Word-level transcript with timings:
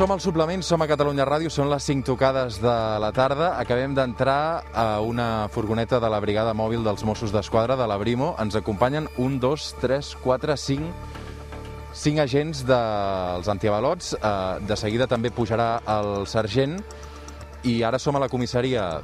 Som 0.00 0.14
al 0.14 0.20
suplement, 0.24 0.62
som 0.64 0.80
a 0.80 0.86
Catalunya 0.88 1.26
Ràdio, 1.28 1.50
són 1.52 1.68
les 1.68 1.84
5 1.84 2.06
tocades 2.08 2.56
de 2.62 2.72
la 3.04 3.10
tarda. 3.12 3.50
Acabem 3.60 3.92
d'entrar 3.92 4.62
a 4.72 4.84
una 5.04 5.44
furgoneta 5.52 5.98
de 6.00 6.08
la 6.08 6.22
brigada 6.24 6.54
mòbil 6.56 6.80
dels 6.86 7.04
Mossos 7.04 7.34
d'Esquadra, 7.34 7.76
de 7.76 7.84
la 7.84 7.98
Brimo. 8.00 8.30
Ens 8.40 8.56
acompanyen 8.56 9.10
un, 9.20 9.36
dos, 9.42 9.74
tres, 9.82 10.14
quatre, 10.24 10.56
cinc, 10.56 10.88
cinc 11.92 12.22
agents 12.24 12.64
dels 12.64 13.52
antiavalots. 13.52 14.14
Eh, 14.16 14.32
de 14.64 14.80
seguida 14.80 15.04
també 15.04 15.28
pujarà 15.36 15.82
el 15.98 16.24
sergent. 16.24 16.80
I 17.68 17.82
ara 17.84 18.00
som 18.00 18.16
a 18.16 18.24
la 18.24 18.32
comissaria 18.32 19.02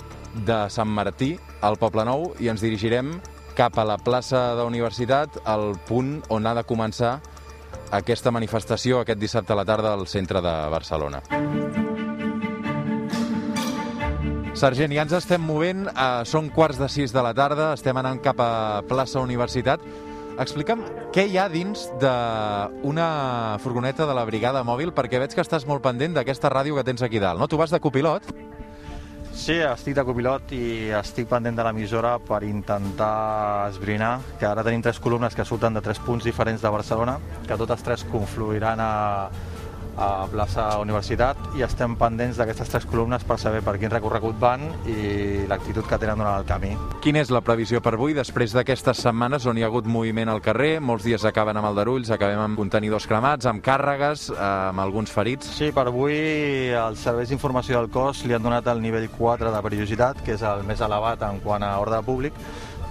de 0.49 0.61
Sant 0.73 0.89
Martí, 0.89 1.35
al 1.61 1.77
Poble 1.77 2.09
Nou, 2.09 2.31
i 2.41 2.49
ens 2.49 2.65
dirigirem 2.65 3.19
cap 3.53 3.77
a 3.77 3.85
la 3.85 4.01
plaça 4.01 4.55
de 4.57 4.65
Universitat, 4.65 5.43
al 5.45 5.75
punt 5.85 6.23
on 6.33 6.49
ha 6.49 6.57
de 6.57 6.65
començar 6.65 7.19
aquesta 7.91 8.33
manifestació 8.35 9.01
aquest 9.01 9.21
dissabte 9.21 9.53
a 9.53 9.57
la 9.57 9.65
tarda 9.65 9.93
al 9.95 10.07
centre 10.07 10.43
de 10.43 10.55
Barcelona. 10.73 11.23
Sergent, 14.57 14.93
ja 14.97 15.03
ens 15.05 15.13
estem 15.13 15.43
movent, 15.45 15.85
eh, 15.93 16.25
són 16.25 16.49
quarts 16.49 16.79
de 16.81 16.89
sis 16.89 17.13
de 17.13 17.23
la 17.23 17.35
tarda, 17.37 17.75
estem 17.75 17.97
anant 17.97 18.23
cap 18.25 18.41
a 18.41 18.83
plaça 18.89 19.21
Universitat. 19.21 19.83
Explica'm 20.41 20.81
què 21.13 21.27
hi 21.29 21.37
ha 21.37 21.49
dins 21.49 21.87
d'una 22.01 23.59
furgoneta 23.61 24.07
de 24.09 24.15
la 24.17 24.25
brigada 24.25 24.65
mòbil, 24.65 24.95
perquè 24.97 25.21
veig 25.21 25.35
que 25.35 25.45
estàs 25.45 25.67
molt 25.69 25.85
pendent 25.85 26.17
d'aquesta 26.17 26.49
ràdio 26.49 26.77
que 26.77 26.85
tens 26.85 27.03
aquí 27.03 27.21
dalt, 27.21 27.39
no? 27.41 27.49
Tu 27.49 27.57
vas 27.57 27.71
de 27.71 27.81
copilot? 27.81 28.23
Sí, 29.37 29.59
estic 29.61 29.95
de 29.95 30.03
copilot 30.03 30.53
i 30.57 30.89
estic 30.97 31.29
pendent 31.29 31.59
de 31.59 31.65
l'emissora 31.67 32.15
per 32.25 32.39
intentar 32.49 33.69
esbrinar 33.69 34.15
que 34.41 34.49
ara 34.49 34.65
tenim 34.65 34.81
tres 34.83 34.99
columnes 34.99 35.37
que 35.37 35.45
surten 35.45 35.77
de 35.77 35.83
tres 35.85 36.01
punts 36.03 36.25
diferents 36.25 36.65
de 36.65 36.73
Barcelona, 36.73 37.19
que 37.47 37.59
totes 37.61 37.85
tres 37.85 38.03
confluiran 38.11 38.81
a, 38.81 39.29
a 39.97 40.27
plaça 40.31 40.67
Universitat 40.83 41.39
i 41.57 41.65
estem 41.65 41.97
pendents 41.99 42.37
d'aquestes 42.39 42.69
tres 42.73 42.87
columnes 42.89 43.25
per 43.25 43.39
saber 43.41 43.63
per 43.65 43.77
quin 43.81 43.93
recorregut 43.93 44.37
van 44.41 44.69
i 44.89 45.47
l'actitud 45.49 45.89
que 45.89 45.99
tenen 45.99 46.21
durant 46.21 46.39
el 46.41 46.47
camí. 46.49 46.75
Quina 47.05 47.23
és 47.23 47.33
la 47.33 47.43
previsió 47.45 47.81
per 47.85 47.95
avui 47.97 48.17
després 48.17 48.55
d'aquestes 48.57 49.01
setmanes 49.07 49.47
on 49.49 49.59
hi 49.59 49.65
ha 49.65 49.71
hagut 49.71 49.89
moviment 49.89 50.31
al 50.33 50.43
carrer? 50.45 50.77
Molts 50.81 51.07
dies 51.09 51.25
acaben 51.25 51.57
amb 51.57 51.71
aldarulls, 51.71 52.13
acabem 52.13 52.43
amb 52.43 52.61
contenidors 52.61 53.09
cremats, 53.09 53.49
amb 53.49 53.65
càrregues, 53.65 54.29
eh, 54.35 54.39
amb 54.43 54.85
alguns 54.85 55.13
ferits. 55.13 55.49
Sí, 55.57 55.73
per 55.73 55.89
avui 55.89 56.17
els 56.77 57.03
serveis 57.03 57.33
d'informació 57.33 57.81
del 57.81 57.91
cos 57.91 58.25
li 58.27 58.37
han 58.37 58.45
donat 58.45 58.69
el 58.73 58.83
nivell 58.85 59.09
4 59.17 59.53
de 59.53 59.65
perillositat, 59.65 60.23
que 60.27 60.37
és 60.37 60.47
el 60.47 60.65
més 60.69 60.81
elevat 60.85 61.23
en 61.27 61.41
quant 61.41 61.65
a 61.65 61.77
ordre 61.81 62.03
públic, 62.05 62.35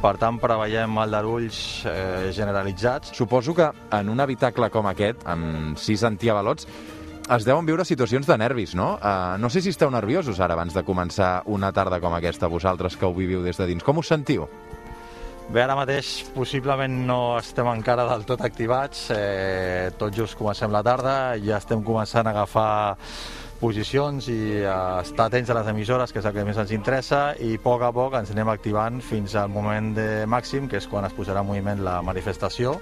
per 0.06 0.18
tant, 0.22 0.36
preveiem 0.38 1.00
aldarulls 1.02 1.58
eh, 1.90 2.30
generalitzats. 2.36 3.14
Suposo 3.16 3.56
que 3.58 3.72
en 3.96 4.12
un 4.12 4.20
habitacle 4.22 4.70
com 4.70 4.86
aquest, 4.92 5.24
amb 5.26 5.80
sis 5.82 6.04
antiavalots, 6.06 6.68
es 7.30 7.46
deuen 7.46 7.66
viure 7.66 7.86
situacions 7.86 8.28
de 8.28 8.38
nervis, 8.38 8.76
no? 8.78 8.96
Uh, 9.02 9.38
no 9.42 9.50
sé 9.50 9.64
si 9.64 9.72
esteu 9.74 9.90
nerviosos 9.94 10.40
ara 10.40 10.54
abans 10.54 10.76
de 10.76 10.84
començar 10.86 11.42
una 11.50 11.72
tarda 11.74 12.00
com 12.04 12.14
aquesta, 12.14 12.50
vosaltres 12.52 12.98
que 12.98 13.08
ho 13.08 13.14
viviu 13.16 13.42
des 13.44 13.58
de 13.58 13.66
dins. 13.72 13.84
Com 13.84 13.98
us 14.02 14.12
sentiu? 14.14 14.46
Bé, 15.46 15.62
ara 15.62 15.76
mateix 15.78 16.24
possiblement 16.34 16.94
no 17.06 17.38
estem 17.38 17.68
encara 17.70 18.08
del 18.10 18.26
tot 18.26 18.42
activats, 18.46 19.10
eh, 19.14 19.92
tot 19.98 20.14
just 20.14 20.38
comencem 20.38 20.72
la 20.74 20.82
tarda, 20.86 21.36
ja 21.42 21.60
estem 21.62 21.84
començant 21.86 22.26
a 22.26 22.34
agafar 22.34 22.96
posicions 23.60 24.28
i 24.30 24.64
a 24.66 25.02
estar 25.02 25.30
atents 25.30 25.50
a 25.50 25.58
les 25.60 25.70
emissores, 25.70 26.12
que 26.12 26.20
és 26.20 26.26
el 26.26 26.34
que 26.34 26.46
més 26.46 26.58
ens 26.62 26.74
interessa, 26.74 27.36
i 27.40 27.56
a 27.56 27.62
poc 27.62 27.86
a 27.86 27.92
poc 27.94 28.18
ens 28.18 28.34
anem 28.34 28.50
activant 28.54 29.02
fins 29.06 29.38
al 29.38 29.54
moment 29.54 29.94
de 29.98 30.26
màxim, 30.26 30.70
que 30.70 30.82
és 30.82 30.90
quan 30.90 31.06
es 31.06 31.14
posarà 31.14 31.46
en 31.46 31.50
moviment 31.50 31.82
la 31.86 32.02
manifestació, 32.02 32.80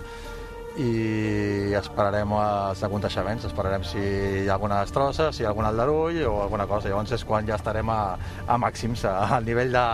i 0.79 1.73
esperarem 1.77 2.31
els 2.39 2.81
aconteixements, 2.85 3.45
esperarem 3.45 3.83
si 3.85 3.99
hi 3.99 4.47
ha 4.47 4.55
alguna 4.55 4.79
destrossa, 4.81 5.29
si 5.31 5.43
hi 5.43 5.45
ha 5.45 5.52
algun 5.52 5.67
aldarull 5.69 6.17
o 6.25 6.33
alguna 6.41 6.66
cosa. 6.69 6.89
Llavors 6.89 7.13
és 7.13 7.25
quan 7.27 7.45
ja 7.45 7.59
estarem 7.59 7.89
a, 7.93 8.02
a 8.47 8.57
màxims, 8.57 9.05
el 9.05 9.45
nivell 9.45 9.73
de, 9.73 9.85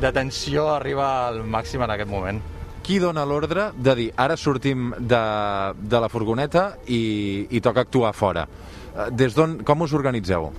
de 0.00 0.12
tensió 0.14 0.68
arriba 0.76 1.10
al 1.28 1.42
màxim 1.42 1.82
en 1.82 1.94
aquest 1.96 2.10
moment. 2.10 2.40
Qui 2.86 2.98
dona 3.02 3.26
l'ordre 3.28 3.70
de 3.76 3.94
dir 3.98 4.08
ara 4.16 4.36
sortim 4.40 4.90
de, 4.98 5.20
de 5.76 6.00
la 6.00 6.08
furgoneta 6.08 6.70
i, 6.86 7.46
i 7.50 7.60
toca 7.60 7.84
actuar 7.84 8.14
fora? 8.16 8.46
Eh, 8.94 9.10
des 9.12 9.34
d'on, 9.36 9.60
com 9.66 9.82
us 9.86 9.94
organitzeu? 9.94 10.50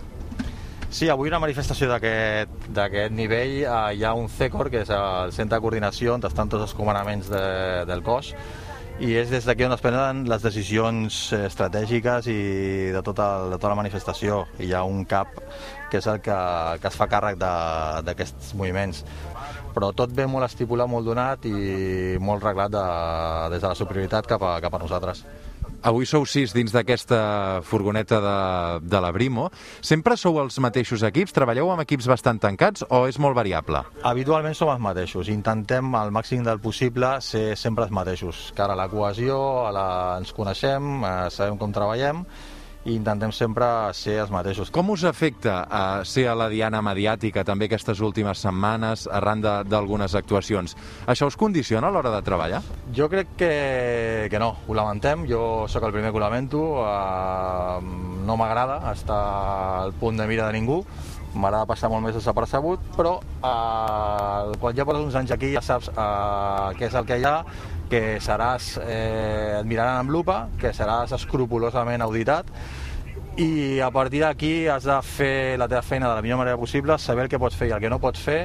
Sí, 0.91 1.07
avui 1.07 1.31
una 1.31 1.39
manifestació 1.39 1.87
d'aquest 1.87 3.15
nivell 3.15 3.61
eh, 3.63 3.75
hi 3.95 4.03
ha 4.03 4.11
un 4.19 4.27
CECOR, 4.27 4.69
que 4.69 4.83
és 4.83 4.91
el 4.91 5.31
centre 5.31 5.55
de 5.55 5.63
coordinació 5.63 6.17
on 6.17 6.27
estan 6.27 6.51
tots 6.51 6.67
els 6.67 6.75
comandaments 6.75 7.31
de, 7.31 7.45
del 7.87 8.03
cos, 8.03 8.33
i 9.01 9.15
és 9.17 9.31
des 9.33 9.45
d'aquí 9.47 9.65
on 9.65 9.73
es 9.73 9.81
prenen 9.81 10.25
les 10.29 10.43
decisions 10.45 11.15
estratègiques 11.33 12.27
i 12.29 12.41
de 12.93 13.01
tota, 13.01 13.27
de 13.49 13.57
tota 13.57 13.71
la 13.71 13.77
manifestació. 13.79 14.43
I 14.61 14.67
hi 14.69 14.75
ha 14.77 14.83
un 14.85 15.05
cap 15.09 15.39
que 15.89 15.97
és 15.97 16.07
el 16.11 16.21
que, 16.21 16.37
que 16.83 16.91
es 16.91 16.97
fa 16.99 17.07
càrrec 17.09 17.39
d'aquests 17.41 18.53
moviments. 18.59 19.01
Però 19.73 19.89
tot 19.97 20.13
ve 20.13 20.27
molt 20.29 20.45
estipulat, 20.45 20.89
molt 20.91 21.07
donat 21.07 21.47
i 21.49 22.17
molt 22.21 22.45
reglat 22.45 22.75
de, 22.75 22.85
des 23.55 23.63
de 23.63 23.71
la 23.71 23.79
superioritat 23.79 24.29
cap 24.29 24.45
a, 24.45 24.59
cap 24.61 24.77
a 24.77 24.83
nosaltres. 24.83 25.25
Avui 25.81 26.05
sou 26.05 26.27
sis 26.29 26.51
dins 26.53 26.69
d'aquesta 26.69 27.61
furgoneta 27.65 28.19
de, 28.21 28.35
de 28.85 28.99
la 29.01 29.09
Brimo. 29.15 29.47
Sempre 29.81 30.13
sou 30.13 30.37
els 30.37 30.59
mateixos 30.61 31.01
equips? 31.07 31.33
Treballeu 31.33 31.71
amb 31.73 31.81
equips 31.81 32.05
bastant 32.11 32.37
tancats 32.43 32.85
o 32.93 33.07
és 33.09 33.17
molt 33.17 33.33
variable? 33.33 33.81
Habitualment 34.05 34.53
som 34.53 34.69
els 34.69 34.83
mateixos. 34.83 35.31
Intentem 35.33 35.89
al 35.97 36.13
màxim 36.13 36.45
del 36.45 36.61
possible 36.61 37.15
ser 37.25 37.57
sempre 37.57 37.87
els 37.87 37.95
mateixos. 37.97 38.51
Cara 38.53 38.77
a 38.77 38.81
la 38.83 38.89
cohesió, 38.93 39.41
a 39.65 39.73
la... 39.73 39.87
ens 40.21 40.35
coneixem, 40.37 40.91
eh, 41.01 41.13
sabem 41.33 41.57
com 41.57 41.73
treballem 41.73 42.21
i 42.85 42.95
intentem 42.95 43.31
sempre 43.35 43.65
ser 43.93 44.17
els 44.23 44.31
mateixos. 44.33 44.71
Com 44.73 44.89
us 44.93 45.03
afecta 45.05 45.61
a 45.63 45.81
eh, 46.01 46.05
ser 46.07 46.27
a 46.31 46.35
la 46.37 46.47
diana 46.49 46.81
mediàtica 46.81 47.45
també 47.47 47.67
aquestes 47.69 48.01
últimes 48.01 48.41
setmanes 48.41 49.07
arran 49.11 49.43
d'algunes 49.43 50.15
actuacions? 50.17 50.75
Això 51.05 51.29
us 51.29 51.37
condiciona 51.37 51.89
a 51.89 51.93
l'hora 51.93 52.13
de 52.15 52.21
treballar? 52.25 52.63
Jo 52.95 53.09
crec 53.11 53.35
que, 53.37 53.53
que 54.31 54.41
no, 54.41 54.55
ho 54.67 54.77
lamentem, 54.77 55.27
jo 55.29 55.67
sóc 55.69 55.85
el 55.85 55.93
primer 55.93 56.11
que 56.11 56.17
ho 56.17 56.25
lamento, 56.25 56.63
uh, 56.81 57.79
no 58.25 58.37
m'agrada 58.37 58.81
estar 58.91 59.21
al 59.85 59.93
punt 59.93 60.17
de 60.17 60.27
mira 60.29 60.49
de 60.49 60.57
ningú, 60.57 60.81
m'agrada 61.33 61.67
passar 61.69 61.89
molt 61.91 62.03
més 62.03 62.15
desapercebut, 62.17 62.81
però 62.97 63.13
eh, 63.21 64.57
quan 64.59 64.75
ja 64.75 64.85
portes 64.87 65.05
uns 65.05 65.15
anys 65.15 65.31
aquí 65.35 65.51
ja 65.53 65.61
saps 65.63 65.91
eh, 65.91 66.73
què 66.79 66.89
és 66.89 66.97
el 66.99 67.07
que 67.07 67.19
hi 67.21 67.27
ha, 67.27 67.37
que 67.91 68.21
seràs, 68.23 68.77
eh, 68.79 69.59
et 69.59 69.67
miraran 69.67 69.99
amb 69.99 70.13
lupa, 70.13 70.45
que 70.59 70.71
seràs 70.71 71.11
escrupulosament 71.17 72.01
auditat, 72.05 72.47
i 73.41 73.79
a 73.83 73.89
partir 73.91 74.21
d'aquí 74.23 74.67
has 74.71 74.87
de 74.87 74.97
fer 75.03 75.57
la 75.59 75.67
teva 75.71 75.81
feina 75.83 76.09
de 76.09 76.15
la 76.15 76.21
millor 76.23 76.39
manera 76.39 76.59
possible, 76.59 76.97
saber 76.99 77.25
el 77.25 77.31
que 77.31 77.39
pots 77.39 77.55
fer 77.55 77.69
i 77.69 77.75
el 77.75 77.83
que 77.83 77.91
no 77.91 77.99
pots 77.99 78.23
fer, 78.23 78.41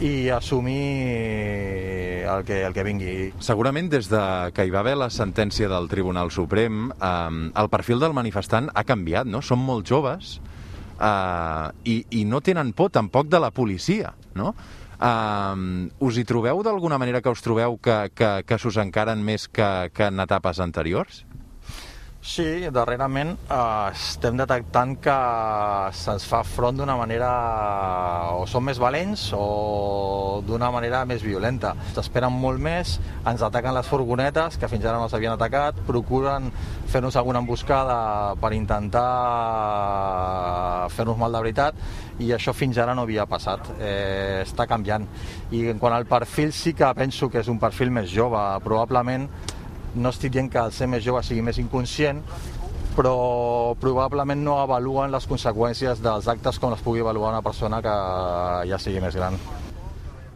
i 0.00 0.28
assumir 0.30 2.24
el 2.28 2.44
que, 2.46 2.62
el 2.64 2.74
que 2.76 2.84
vingui. 2.86 3.14
Segurament 3.42 3.88
des 3.90 4.08
de 4.08 4.22
que 4.54 4.64
hi 4.64 4.72
va 4.72 4.80
haver 4.84 4.96
la 5.00 5.10
sentència 5.10 5.68
del 5.68 5.88
Tribunal 5.90 6.30
Suprem, 6.30 6.88
eh, 6.92 7.50
el 7.60 7.70
perfil 7.72 8.00
del 8.00 8.16
manifestant 8.16 8.70
ha 8.72 8.84
canviat, 8.88 9.28
no? 9.28 9.42
Són 9.42 9.60
molt 9.64 9.88
joves 9.88 10.38
eh, 11.00 11.68
i, 11.84 12.00
i 12.20 12.24
no 12.24 12.40
tenen 12.40 12.72
por 12.72 12.92
tampoc 12.94 13.28
de 13.28 13.40
la 13.42 13.50
policia, 13.50 14.14
no? 14.38 14.54
Uh, 14.98 15.86
us 16.02 16.18
hi 16.18 16.24
trobeu 16.26 16.64
d'alguna 16.66 16.98
manera 16.98 17.22
que 17.22 17.30
us 17.30 17.42
trobeu 17.44 17.78
que, 17.78 17.98
que, 18.18 18.30
que 18.42 18.58
s'us 18.58 18.80
encaren 18.82 19.22
més 19.22 19.46
que, 19.46 19.68
que 19.94 20.10
en 20.10 20.18
etapes 20.24 20.58
anteriors? 20.64 21.22
Sí, 22.28 22.44
darrerament 22.68 23.30
eh, 23.48 23.88
estem 23.88 24.36
detectant 24.36 24.90
que 25.00 25.14
se'ns 25.96 26.26
fa 26.28 26.42
front 26.44 26.76
d'una 26.76 26.92
manera 27.00 27.30
o 28.36 28.42
són 28.44 28.66
més 28.66 28.76
valents 28.82 29.22
o 29.32 30.42
d'una 30.44 30.68
manera 30.74 31.00
més 31.08 31.24
violenta. 31.24 31.72
S'esperen 31.96 32.36
molt 32.36 32.60
més, 32.60 32.98
ens 33.24 33.46
ataquen 33.46 33.72
les 33.72 33.88
furgonetes, 33.88 34.60
que 34.60 34.68
fins 34.68 34.84
ara 34.84 35.00
no 35.00 35.08
s'havien 35.08 35.38
atacat, 35.38 35.80
procuren 35.88 36.52
fer-nos 36.92 37.16
alguna 37.16 37.40
emboscada 37.40 38.36
per 38.42 38.52
intentar 38.52 39.08
fer-nos 40.92 41.16
mal 41.16 41.32
de 41.32 41.44
veritat 41.46 41.80
i 42.20 42.34
això 42.36 42.52
fins 42.52 42.76
ara 42.76 42.92
no 42.92 43.08
havia 43.08 43.24
passat. 43.24 43.72
Eh, 43.80 44.44
està 44.44 44.68
canviant. 44.68 45.08
I 45.48 45.70
en 45.72 45.80
quant 45.80 45.96
al 45.96 46.04
perfil 46.04 46.52
sí 46.52 46.76
que 46.76 46.92
penso 46.92 47.32
que 47.32 47.40
és 47.40 47.48
un 47.48 47.56
perfil 47.62 47.88
més 47.88 48.12
jove. 48.12 48.44
Probablement 48.68 49.30
no 49.94 50.12
estic 50.12 50.32
dient 50.34 50.50
que 50.52 50.60
el 50.60 50.72
ser 50.72 50.88
més 50.90 51.04
jove 51.04 51.22
sigui 51.26 51.42
més 51.44 51.58
inconscient, 51.58 52.22
però 52.98 53.76
probablement 53.78 54.40
no 54.42 54.58
avaluen 54.58 55.12
les 55.14 55.28
conseqüències 55.30 56.02
dels 56.02 56.26
actes 56.28 56.58
com 56.58 56.72
les 56.74 56.82
pugui 56.82 57.04
avaluar 57.04 57.30
una 57.30 57.44
persona 57.46 57.78
que 57.84 57.94
ja 58.68 58.78
sigui 58.82 59.00
més 59.04 59.14
gran. 59.14 59.38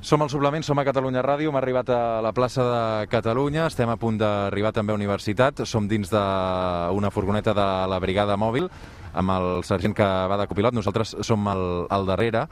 Som 0.02 0.22
al 0.22 0.30
suplement, 0.30 0.64
som 0.66 0.78
a 0.78 0.84
Catalunya 0.86 1.22
Ràdio, 1.22 1.52
hem 1.52 1.58
arribat 1.60 1.90
a 1.94 2.20
la 2.22 2.32
plaça 2.34 2.64
de 2.66 3.10
Catalunya, 3.10 3.68
estem 3.68 3.90
a 3.90 3.94
punt 3.94 4.16
d'arribar 4.18 4.72
també 4.74 4.90
a 4.90 4.98
Universitat, 4.98 5.62
som 5.62 5.86
dins 5.86 6.10
d'una 6.10 7.10
furgoneta 7.14 7.54
de 7.54 7.66
la 7.86 8.00
brigada 8.02 8.34
mòbil, 8.34 8.66
amb 9.14 9.34
el 9.36 9.62
sergent 9.62 9.94
que 9.94 10.08
va 10.30 10.40
de 10.40 10.48
copilot, 10.50 10.74
nosaltres 10.74 11.14
som 11.22 11.46
al, 11.46 11.86
al 11.86 12.10
darrere. 12.10 12.48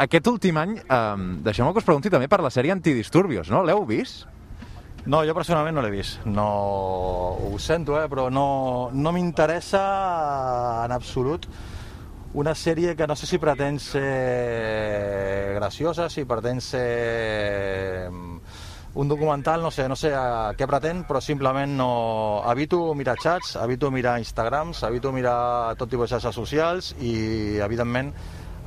Aquest 0.00 0.32
últim 0.32 0.56
any, 0.56 0.78
eh, 0.78 1.04
deixeu-me 1.44 1.74
que 1.76 1.82
us 1.82 1.88
pregunti 1.88 2.08
també 2.08 2.28
per 2.32 2.40
la 2.40 2.52
sèrie 2.54 2.72
Antidisturbios, 2.72 3.52
no? 3.52 3.60
L'heu 3.66 3.84
vist? 3.84 4.24
No, 5.08 5.22
jo 5.24 5.32
personalment 5.32 5.72
no 5.72 5.80
l'he 5.80 5.88
vist. 5.88 6.20
No, 6.28 6.44
ho 7.40 7.58
sento, 7.58 7.96
eh, 7.96 8.08
però 8.12 8.26
no, 8.28 8.90
no 8.92 9.12
m'interessa 9.16 9.80
en 10.84 10.92
absolut 10.92 11.46
una 12.36 12.52
sèrie 12.52 12.92
que 12.94 13.06
no 13.08 13.16
sé 13.16 13.24
si 13.24 13.38
pretén 13.40 13.78
ser 13.80 15.54
graciosa, 15.56 16.10
si 16.12 16.26
pretén 16.28 16.60
ser 16.60 18.10
un 18.12 19.08
documental, 19.08 19.62
no 19.62 19.70
sé, 19.70 19.88
no 19.88 19.96
sé 19.96 20.12
a 20.12 20.52
què 20.58 20.68
pretén, 20.68 21.06
però 21.08 21.22
simplement 21.24 21.72
no... 21.78 21.90
Evito 22.52 22.82
mirar 22.98 23.16
xats, 23.16 23.56
evito 23.64 23.88
mirar 23.90 24.18
Instagrams, 24.20 24.82
evito 24.90 25.12
mirar 25.16 25.74
tot 25.80 25.88
tipus 25.88 26.10
de 26.10 26.18
xarxes 26.18 26.36
socials 26.36 26.92
i, 27.00 27.56
evidentment, 27.64 28.12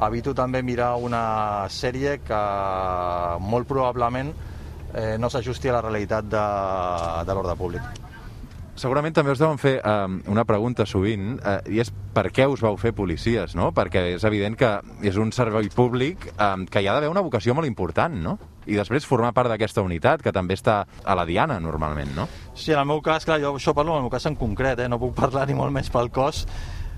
evito 0.10 0.34
també 0.34 0.64
mirar 0.66 0.96
una 0.98 1.68
sèrie 1.70 2.18
que 2.26 2.42
molt 3.46 3.70
probablement 3.70 4.34
eh, 4.94 5.18
no 5.20 5.30
s'ajusti 5.30 5.70
a 5.70 5.78
la 5.80 5.84
realitat 5.86 6.32
de, 6.32 6.46
de 7.28 7.36
l'ordre 7.36 7.58
públic. 7.60 8.08
Segurament 8.82 9.14
també 9.14 9.34
us 9.34 9.42
deuen 9.42 9.60
fer 9.62 9.76
eh, 9.78 9.92
una 10.32 10.46
pregunta 10.48 10.86
sovint, 10.88 11.36
eh, 11.38 11.58
i 11.76 11.82
és 11.84 11.92
per 12.16 12.30
què 12.34 12.48
us 12.50 12.64
vau 12.64 12.78
fer 12.80 12.94
policies, 12.96 13.54
no? 13.56 13.70
Perquè 13.76 14.06
és 14.16 14.24
evident 14.26 14.56
que 14.58 14.72
és 15.06 15.20
un 15.20 15.34
servei 15.36 15.68
públic 15.76 16.30
eh, 16.32 16.56
que 16.72 16.82
hi 16.82 16.88
ha 16.88 16.96
d'haver 16.96 17.12
una 17.12 17.24
vocació 17.26 17.54
molt 17.58 17.70
important, 17.70 18.16
no? 18.24 18.38
I 18.66 18.78
després 18.78 19.06
formar 19.10 19.34
part 19.36 19.52
d'aquesta 19.52 19.84
unitat, 19.84 20.22
que 20.24 20.34
també 20.34 20.56
està 20.56 20.84
a 21.04 21.18
la 21.18 21.26
diana, 21.28 21.60
normalment, 21.60 22.16
no? 22.16 22.28
Sí, 22.56 22.72
en 22.72 22.80
el 22.80 22.88
meu 22.90 23.02
cas, 23.06 23.26
clar, 23.28 23.42
jo 23.44 23.56
això 23.58 23.76
parlo 23.78 23.94
en 23.96 24.02
el 24.02 24.08
meu 24.08 24.14
cas 24.14 24.30
en 24.30 24.38
concret, 24.40 24.80
eh? 24.80 24.90
no 24.90 25.02
puc 25.02 25.16
parlar 25.18 25.48
ni 25.50 25.58
molt 25.58 25.74
més 25.76 25.90
pel 25.92 26.10
cos, 26.14 26.46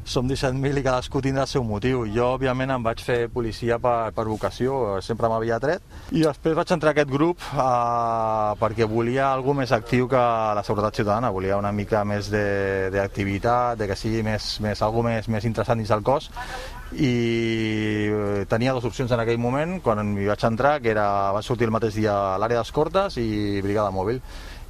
som 0.05 0.27
17.000 0.27 0.79
i 0.79 0.83
cadascú 0.83 1.21
tindrà 1.23 1.45
el 1.45 1.51
seu 1.51 1.63
motiu. 1.63 2.03
Jo, 2.11 2.33
òbviament, 2.35 2.73
em 2.75 2.83
vaig 2.83 3.01
fer 3.03 3.27
policia 3.31 3.79
per, 3.81 4.11
per 4.15 4.25
vocació, 4.27 4.99
sempre 5.05 5.29
m'havia 5.31 5.59
tret, 5.63 5.83
i 6.11 6.23
després 6.25 6.55
vaig 6.57 6.73
entrar 6.75 6.91
a 6.91 6.95
aquest 6.97 7.11
grup 7.11 7.43
eh, 7.53 8.53
perquè 8.59 8.87
volia 8.89 9.29
algú 9.31 9.55
més 9.57 9.71
actiu 9.75 10.09
que 10.11 10.21
la 10.57 10.63
seguretat 10.65 11.01
ciutadana, 11.01 11.31
volia 11.33 11.59
una 11.59 11.71
mica 11.71 12.03
més 12.07 12.29
d'activitat, 12.31 13.77
de, 13.77 13.83
de 13.83 13.89
que 13.89 13.99
sigui 13.99 14.23
més, 14.25 14.57
més, 14.63 14.81
algú 14.85 15.03
més, 15.05 15.29
més 15.31 15.45
interessant 15.47 15.79
dins 15.79 15.91
del 15.91 16.03
cos, 16.05 16.29
i 16.93 17.13
eh, 18.09 18.45
tenia 18.49 18.73
dues 18.75 18.85
opcions 18.89 19.11
en 19.11 19.23
aquell 19.23 19.41
moment, 19.41 19.79
quan 19.83 20.03
m'hi 20.13 20.27
vaig 20.29 20.47
entrar, 20.49 20.77
que 20.83 20.91
era, 20.93 21.07
va 21.33 21.41
sortir 21.45 21.69
el 21.69 21.75
mateix 21.75 21.97
dia 21.97 22.13
a 22.13 22.41
l'àrea 22.41 22.61
d'escortes 22.61 23.17
i 23.21 23.61
brigada 23.65 23.93
mòbil, 23.95 24.21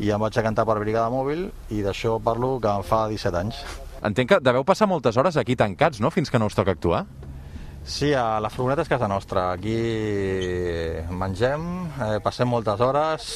i 0.03 0.13
em 0.13 0.21
vaig 0.21 0.37
acantar 0.39 0.65
per 0.69 0.79
brigada 0.81 1.09
mòbil, 1.13 1.49
i 1.71 1.83
d'això 1.85 2.19
parlo 2.23 2.57
que 2.61 2.71
em 2.71 2.87
fa 2.87 3.07
17 3.11 3.43
anys. 3.43 3.65
Entenc 4.03 4.33
que 4.33 4.39
deveu 4.43 4.65
passar 4.67 4.89
moltes 4.91 5.15
hores 5.15 5.37
aquí 5.39 5.55
tancats, 5.55 6.01
no?, 6.03 6.11
fins 6.11 6.29
que 6.29 6.39
no 6.39 6.49
us 6.51 6.57
toca 6.57 6.75
actuar? 6.75 7.05
Sí, 7.83 8.13
a 8.15 8.39
la 8.43 8.49
furgoneta 8.51 8.83
és 8.83 8.91
casa 8.91 9.09
nostra. 9.11 9.49
Aquí 9.51 9.75
mengem, 11.11 11.65
eh, 11.99 12.19
passem 12.23 12.47
moltes 12.47 12.79
hores, 12.79 13.33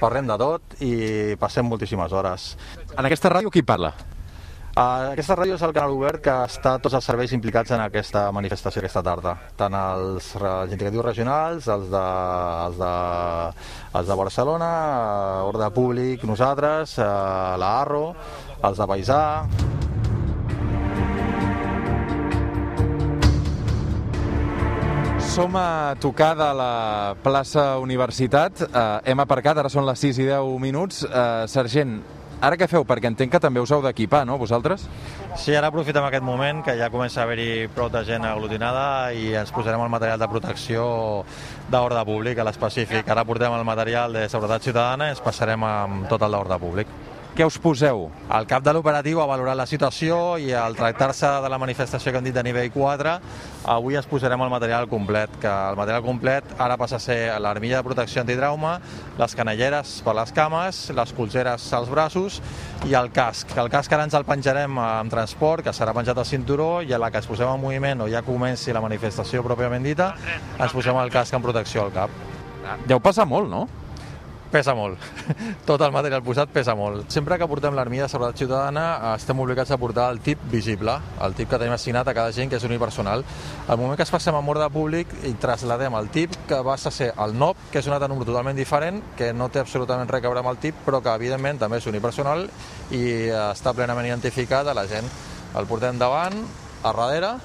parlem 0.00 0.26
de 0.30 0.38
tot 0.38 0.74
i 0.82 0.94
passem 1.38 1.66
moltíssimes 1.66 2.12
hores. 2.12 2.56
En 2.96 3.06
aquesta 3.06 3.30
ràdio 3.30 3.54
qui 3.54 3.62
parla? 3.62 3.92
Uh, 4.74 5.12
aquesta 5.14 5.36
ràdio 5.38 5.54
és 5.54 5.62
el 5.62 5.70
canal 5.70 5.92
obert 5.94 6.18
que 6.18 6.32
està 6.48 6.72
tots 6.82 6.96
els 6.98 7.06
serveis 7.06 7.30
implicats 7.36 7.70
en 7.70 7.78
aquesta 7.84 8.24
manifestació 8.34 8.82
aquesta 8.82 9.04
tarda. 9.06 9.36
Tant 9.54 9.76
els, 9.78 10.32
els 10.34 10.74
indicatius 10.74 11.06
regionals, 11.06 11.68
els 11.70 11.86
de, 11.92 12.02
els 12.64 12.80
de, 12.80 12.90
els 14.00 14.10
de 14.10 14.16
Barcelona, 14.18 14.72
Ordre 15.46 15.70
Públic, 15.78 16.26
nosaltres, 16.26 16.98
uh, 16.98 17.54
la 17.62 17.70
Arro, 17.84 18.08
els 18.62 18.82
de 18.82 18.90
Paisà... 18.90 19.22
Som 25.34 25.56
a 25.56 25.96
tocar 25.98 26.36
de 26.36 26.46
la 26.54 27.16
plaça 27.18 27.80
Universitat. 27.82 28.60
Eh, 28.62 28.82
hem 29.10 29.18
aparcat, 29.18 29.58
ara 29.58 29.70
són 29.72 29.82
les 29.82 29.98
6 29.98 30.20
i 30.22 30.26
10 30.28 30.60
minuts. 30.62 31.00
Eh, 31.02 31.48
sergent, 31.50 31.96
ara 32.38 32.54
què 32.54 32.68
feu? 32.70 32.84
Perquè 32.86 33.10
entenc 33.10 33.32
que 33.32 33.40
també 33.42 33.58
us 33.58 33.72
heu 33.74 33.82
d'equipar, 33.82 34.20
no, 34.28 34.36
vosaltres? 34.38 34.84
Sí, 35.34 35.56
ara 35.58 35.72
aprofitem 35.72 36.06
aquest 36.06 36.22
moment 36.22 36.62
que 36.62 36.76
ja 36.78 36.86
comença 36.86 37.18
a 37.18 37.24
haver-hi 37.26 37.66
prou 37.74 37.90
de 37.90 38.04
gent 38.06 38.28
aglutinada 38.30 39.10
i 39.10 39.32
ens 39.34 39.50
posarem 39.50 39.82
el 39.82 39.90
material 39.90 40.22
de 40.22 40.28
protecció 40.30 40.86
d'ordre 41.66 42.04
públic 42.06 42.38
a 42.38 42.46
l'específic. 42.46 43.02
Ara 43.02 43.26
portem 43.26 43.58
el 43.58 43.66
material 43.66 44.14
de 44.14 44.28
seguretat 44.28 44.70
ciutadana 44.70 45.10
i 45.10 45.16
ens 45.16 45.24
passarem 45.24 45.66
amb 45.66 46.06
tot 46.06 46.22
el 46.22 46.38
d'ordre 46.38 46.62
públic. 46.62 46.94
Què 47.34 47.42
us 47.42 47.56
poseu? 47.58 48.04
El 48.30 48.44
cap 48.46 48.62
de 48.62 48.70
l'operatiu 48.70 49.18
ha 49.18 49.24
valorat 49.26 49.56
la 49.58 49.64
situació 49.66 50.36
i 50.38 50.52
al 50.54 50.76
tractar-se 50.78 51.26
de 51.42 51.48
la 51.50 51.58
manifestació 51.58 52.12
que 52.14 52.20
hem 52.20 52.28
dit 52.28 52.36
de 52.36 52.44
nivell 52.46 52.70
4, 52.70 53.14
avui 53.74 53.98
ens 53.98 54.06
posarem 54.06 54.44
el 54.46 54.52
material 54.52 54.86
complet, 54.86 55.34
que 55.42 55.50
el 55.50 55.74
material 55.74 56.04
complet 56.06 56.54
ara 56.62 56.78
passa 56.78 57.00
a 57.00 57.02
ser 57.02 57.18
l'armilla 57.42 57.80
de 57.80 57.88
protecció 57.90 58.22
antitrauma, 58.22 58.76
les 59.18 59.34
canelleres 59.34 59.96
per 60.06 60.14
les 60.14 60.30
cames, 60.38 60.84
les 60.94 61.16
colzeres 61.18 61.66
als 61.74 61.90
braços 61.90 62.38
i 62.86 62.94
el 62.94 63.10
casc. 63.10 63.58
El 63.58 63.72
casc 63.74 63.98
ara 63.98 64.06
ens 64.06 64.14
el 64.14 64.30
penjarem 64.30 64.78
amb 64.78 65.10
transport, 65.10 65.66
que 65.66 65.74
serà 65.74 65.90
penjat 65.90 66.22
al 66.22 66.30
cinturó, 66.30 66.84
i 66.86 66.94
a 66.94 67.02
la 67.02 67.10
que 67.10 67.18
es 67.18 67.26
posem 67.26 67.50
en 67.50 67.58
moviment 67.66 68.06
o 68.06 68.12
ja 68.14 68.22
comenci 68.22 68.70
la 68.70 68.84
manifestació 68.84 69.42
pròpiament 69.42 69.82
dita, 69.82 70.12
ens 70.54 70.70
posem 70.70 71.02
el 71.02 71.10
casc 71.10 71.34
en 71.34 71.42
protecció 71.42 71.82
al 71.82 71.96
cap. 71.98 72.14
Deu 72.86 73.02
passar 73.02 73.26
molt, 73.26 73.50
no? 73.50 73.66
Pesa 74.54 74.74
molt. 74.78 75.00
Tot 75.68 75.82
el 75.82 75.92
material 75.94 76.22
posat 76.24 76.52
pesa 76.54 76.76
molt. 76.78 77.08
Sempre 77.12 77.38
que 77.40 77.48
portem 77.50 77.74
l'armilla 77.74 78.06
de 78.06 78.12
seguretat 78.12 78.38
ciutadana 78.44 78.84
estem 79.14 79.40
obligats 79.42 79.74
a 79.74 79.78
portar 79.80 80.06
el 80.14 80.20
tip 80.24 80.42
visible, 80.52 80.94
el 81.26 81.34
tip 81.34 81.50
que 81.50 81.58
tenim 81.58 81.74
assignat 81.74 82.08
a 82.08 82.14
cada 82.16 82.32
gent, 82.36 82.52
que 82.52 82.60
és 82.60 82.66
unipersonal. 82.68 83.24
Al 83.66 83.80
moment 83.80 83.98
que 83.98 84.06
es 84.06 84.14
passem 84.14 84.36
a 84.36 84.42
ordre 84.54 84.68
públic 84.70 85.10
i 85.26 85.34
trasladem 85.40 85.98
el 85.98 86.10
tip, 86.14 86.36
que 86.48 86.60
va 86.62 86.78
a 86.78 86.94
ser 86.94 87.12
el 87.12 87.36
NOP, 87.38 87.68
que 87.72 87.82
és 87.82 87.90
un 87.90 87.96
altre 87.96 88.10
número 88.12 88.30
totalment 88.30 88.58
diferent, 88.58 89.02
que 89.18 89.32
no 89.34 89.50
té 89.50 89.62
absolutament 89.64 90.10
res 90.10 90.22
a 90.22 90.28
veure 90.28 90.44
amb 90.44 90.52
el 90.54 90.60
tip, 90.62 90.78
però 90.86 91.02
que 91.02 91.14
evidentment 91.18 91.58
també 91.62 91.82
és 91.82 91.90
unipersonal 91.90 92.46
i 92.94 93.04
està 93.34 93.74
plenament 93.74 94.12
identificat 94.12 94.70
a 94.70 94.76
la 94.76 94.86
gent. 94.90 95.08
El 95.58 95.66
portem 95.70 95.98
davant, 95.98 96.44
a 96.84 96.92
darrere 96.92 97.36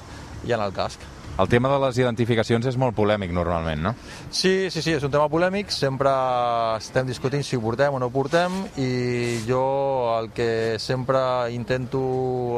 i 0.46 0.54
en 0.54 0.62
el 0.62 0.76
casc. 0.76 1.19
El 1.40 1.48
tema 1.48 1.70
de 1.72 1.78
les 1.80 1.96
identificacions 1.96 2.66
és 2.68 2.76
molt 2.76 2.92
polèmic 2.92 3.30
normalment, 3.32 3.80
no? 3.80 3.94
Sí, 4.28 4.68
sí, 4.68 4.82
sí, 4.84 4.92
és 4.92 5.04
un 5.06 5.12
tema 5.14 5.30
polèmic, 5.32 5.72
sempre 5.72 6.12
estem 6.76 7.08
discutint 7.08 7.46
si 7.46 7.56
ho 7.56 7.62
portem 7.64 7.96
o 7.96 8.00
no 8.02 8.10
ho 8.10 8.12
portem 8.12 8.58
i 8.76 9.40
jo 9.46 9.64
el 10.18 10.30
que 10.36 10.76
sempre 10.76 11.22
intento 11.56 12.02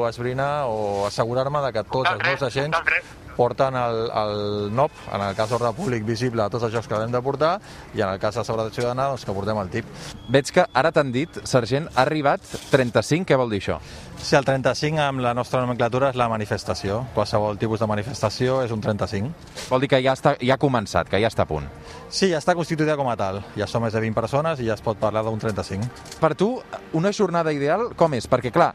esbrinar 0.09 0.65
o 0.67 1.05
assegurar-me 1.07 1.63
de 1.63 1.71
que 1.77 1.85
tots 1.87 2.11
els 2.11 2.25
meus 2.27 2.43
agents 2.49 3.22
porten 3.37 3.75
el, 3.79 3.99
el 4.09 4.75
NOP, 4.75 5.03
en 5.13 5.25
el 5.25 5.35
cas 5.37 5.51
d'ordre 5.51 5.73
públic 5.77 6.05
visible 6.07 6.43
a 6.43 6.49
tots 6.53 6.67
els 6.67 6.73
jocs 6.75 6.89
que 6.89 7.01
hem 7.01 7.13
de 7.13 7.21
portar 7.23 7.57
i 7.93 8.01
en 8.01 8.09
el 8.09 8.21
cas 8.21 8.39
de 8.39 8.45
seguretat 8.45 8.75
ciutadana 8.75 9.09
doncs, 9.11 9.25
que 9.25 9.35
portem 9.35 9.59
el 9.61 9.71
TIP. 9.73 9.93
Veig 10.33 10.53
que 10.55 10.65
ara 10.73 10.91
t'han 10.93 11.11
dit, 11.13 11.43
sergent, 11.49 11.89
ha 11.93 12.05
arribat 12.07 12.43
35, 12.71 13.27
què 13.29 13.39
vol 13.39 13.53
dir 13.53 13.61
això? 13.63 13.79
Sí, 14.23 14.37
el 14.37 14.45
35 14.47 15.01
amb 15.03 15.19
la 15.19 15.33
nostra 15.35 15.59
nomenclatura 15.59 16.13
és 16.13 16.15
la 16.15 16.29
manifestació. 16.31 17.01
Qualsevol 17.11 17.57
tipus 17.59 17.81
de 17.83 17.89
manifestació 17.91 18.61
és 18.63 18.71
un 18.71 18.79
35. 18.79 19.33
Vol 19.67 19.83
dir 19.83 19.89
que 19.91 19.99
ja, 19.99 20.13
està, 20.15 20.37
ja 20.39 20.55
ha 20.55 20.61
començat, 20.61 21.09
que 21.11 21.19
ja 21.19 21.27
està 21.27 21.43
a 21.43 21.49
punt. 21.49 21.67
Sí, 22.07 22.29
ja 22.31 22.39
està 22.39 22.55
constituïda 22.55 22.95
com 22.95 23.09
a 23.11 23.17
tal. 23.19 23.41
Ja 23.59 23.67
som 23.67 23.83
més 23.83 23.91
de 23.91 23.99
20 23.99 24.15
persones 24.15 24.63
i 24.63 24.69
ja 24.69 24.77
es 24.77 24.85
pot 24.85 25.01
parlar 25.01 25.25
d'un 25.27 25.43
35. 25.43 25.91
Per 26.21 26.31
tu, 26.39 26.53
una 26.95 27.11
jornada 27.11 27.51
ideal 27.51 27.89
com 27.99 28.15
és? 28.15 28.29
Perquè, 28.31 28.53
clar, 28.55 28.71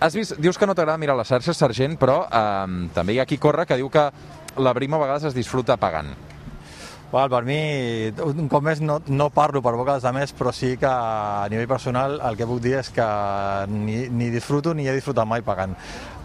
has 0.00 0.14
vist, 0.14 0.36
dius 0.38 0.58
que 0.58 0.66
no 0.66 0.74
t'agrada 0.74 1.00
mirar 1.00 1.16
les 1.18 1.28
xarxes, 1.28 1.56
sergent, 1.56 1.96
però 2.00 2.22
eh, 2.26 2.88
també 2.94 3.16
hi 3.16 3.20
ha 3.20 3.28
qui 3.28 3.40
corre 3.42 3.66
que 3.66 3.78
diu 3.80 3.90
que 3.92 4.08
la 4.56 4.72
brima 4.72 4.96
a 4.96 5.04
vegades 5.04 5.30
es 5.30 5.36
disfruta 5.36 5.76
pagant. 5.76 6.14
Val, 7.12 7.30
per 7.30 7.44
mi, 7.46 7.56
un 8.18 8.48
cop 8.50 8.64
més, 8.66 8.80
no, 8.82 8.96
no 9.06 9.28
parlo 9.30 9.60
per 9.62 9.76
boca 9.78 9.94
dels 9.94 10.04
altres, 10.08 10.32
però 10.34 10.50
sí 10.50 10.72
que 10.76 10.90
a 10.90 11.46
nivell 11.52 11.68
personal 11.70 12.18
el 12.18 12.36
que 12.36 12.48
puc 12.50 12.58
dir 12.64 12.74
és 12.80 12.90
que 12.90 13.06
ni, 13.70 14.08
ni 14.10 14.26
disfruto 14.34 14.74
ni 14.74 14.88
he 14.88 14.94
disfrutat 14.96 15.28
mai 15.30 15.44
pagant. 15.46 15.76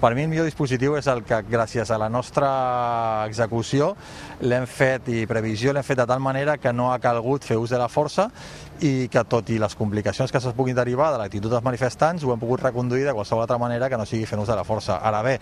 Per 0.01 0.09
mi 0.17 0.25
el 0.25 0.31
millor 0.31 0.47
dispositiu 0.49 0.95
és 0.97 1.05
el 1.11 1.21
que 1.21 1.43
gràcies 1.45 1.91
a 1.93 1.99
la 2.01 2.09
nostra 2.09 2.49
execució 3.27 3.91
l'hem 4.41 4.65
fet 4.65 5.11
i 5.13 5.27
previsió 5.29 5.69
l'hem 5.69 5.85
fet 5.85 6.01
de 6.01 6.07
tal 6.09 6.23
manera 6.25 6.57
que 6.57 6.73
no 6.73 6.89
ha 6.89 6.97
calgut 6.99 7.45
fer 7.45 7.59
ús 7.61 7.69
de 7.69 7.77
la 7.77 7.85
força 7.85 8.31
i 8.81 9.07
que 9.13 9.21
tot 9.29 9.49
i 9.53 9.59
les 9.61 9.75
complicacions 9.77 10.31
que 10.33 10.39
se'ns 10.41 10.55
puguin 10.57 10.75
derivar 10.75 11.11
de 11.13 11.19
l'actitud 11.21 11.51
dels 11.53 11.63
manifestants 11.63 12.23
ho 12.25 12.31
hem 12.33 12.39
pogut 12.41 12.63
reconduir 12.65 13.03
de 13.05 13.13
qualsevol 13.13 13.43
altra 13.43 13.59
manera 13.61 13.89
que 13.89 13.97
no 13.97 14.07
sigui 14.09 14.25
fent 14.25 14.41
ús 14.41 14.49
de 14.49 14.55
la 14.57 14.63
força. 14.65 14.97
Ara 15.05 15.21
bé, 15.21 15.35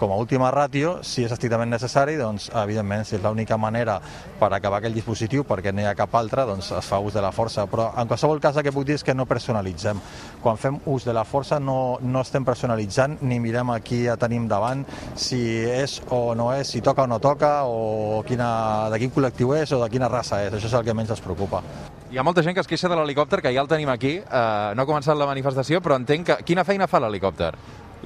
com 0.00 0.12
a 0.12 0.16
última 0.16 0.48
ràtio, 0.54 0.96
si 1.04 1.26
és 1.26 1.32
estrictament 1.32 1.70
necessari, 1.70 2.16
doncs 2.16 2.48
evidentment 2.54 3.04
si 3.04 3.18
és 3.18 3.22
l'única 3.22 3.58
manera 3.60 3.98
per 4.40 4.48
acabar 4.52 4.80
aquell 4.80 4.96
dispositiu 4.96 5.44
perquè 5.44 5.74
no 5.74 5.84
hi 5.84 5.88
ha 5.90 5.96
cap 5.98 6.14
altre, 6.16 6.46
doncs 6.48 6.70
es 6.78 6.88
fa 6.88 7.00
ús 7.04 7.12
de 7.12 7.24
la 7.24 7.32
força. 7.36 7.66
Però 7.68 7.90
en 8.00 8.08
qualsevol 8.08 8.40
cas 8.40 8.56
el 8.56 8.64
que 8.64 8.72
puc 8.72 8.88
dir 8.88 8.96
és 8.96 9.04
que 9.04 9.14
no 9.14 9.28
personalitzem. 9.28 10.00
Quan 10.40 10.56
fem 10.56 10.80
ús 10.86 11.04
de 11.04 11.12
la 11.12 11.26
força 11.28 11.60
no, 11.60 11.98
no 12.00 12.24
estem 12.24 12.48
personalitzant 12.48 13.18
ni 13.20 13.40
mirem 13.44 13.74
a 13.74 13.80
qui 13.84 14.06
ja 14.06 14.16
tenim 14.16 14.48
davant, 14.48 14.86
si 15.14 15.42
és 15.68 16.00
o 16.08 16.32
no 16.34 16.48
és, 16.54 16.72
si 16.72 16.80
toca 16.80 17.04
o 17.04 17.10
no 17.10 17.20
toca, 17.20 17.58
o 17.68 18.22
quina, 18.26 18.88
de 18.88 19.04
quin 19.04 19.12
col·lectiu 19.12 19.52
és 19.60 19.76
o 19.76 19.84
de 19.84 19.92
quina 19.92 20.08
raça 20.08 20.40
és. 20.46 20.56
Això 20.56 20.72
és 20.72 20.80
el 20.80 20.88
que 20.88 20.96
menys 20.96 21.12
ens 21.12 21.24
preocupa. 21.24 21.62
Hi 22.06 22.20
ha 22.20 22.22
molta 22.22 22.42
gent 22.46 22.54
que 22.54 22.62
es 22.62 22.68
queixa 22.70 22.86
de 22.86 22.94
l'helicòpter, 22.94 23.40
que 23.42 23.50
ja 23.50 23.62
el 23.64 23.66
tenim 23.66 23.90
aquí. 23.90 24.12
Uh, 24.20 24.76
no 24.78 24.84
ha 24.84 24.86
començat 24.86 25.18
la 25.18 25.26
manifestació, 25.26 25.80
però 25.82 25.96
entenc 25.98 26.28
que... 26.28 26.36
Quina 26.46 26.62
feina 26.62 26.86
fa 26.86 27.00
l'helicòpter? 27.02 27.50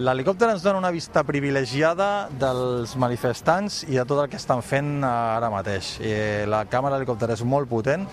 L'helicòpter 0.01 0.47
ens 0.49 0.63
dona 0.65 0.79
una 0.79 0.93
vista 0.95 1.21
privilegiada 1.29 2.31
dels 2.41 2.95
manifestants 2.97 3.83
i 3.91 3.99
de 3.99 4.05
tot 4.09 4.23
el 4.23 4.31
que 4.33 4.39
estan 4.41 4.63
fent 4.65 5.03
ara 5.05 5.51
mateix. 5.53 5.91
Eh, 6.01 6.47
la 6.49 6.63
càmera 6.71 6.97
d'helicòpter 6.97 7.29
és 7.35 7.43
molt 7.45 7.69
potent 7.69 8.07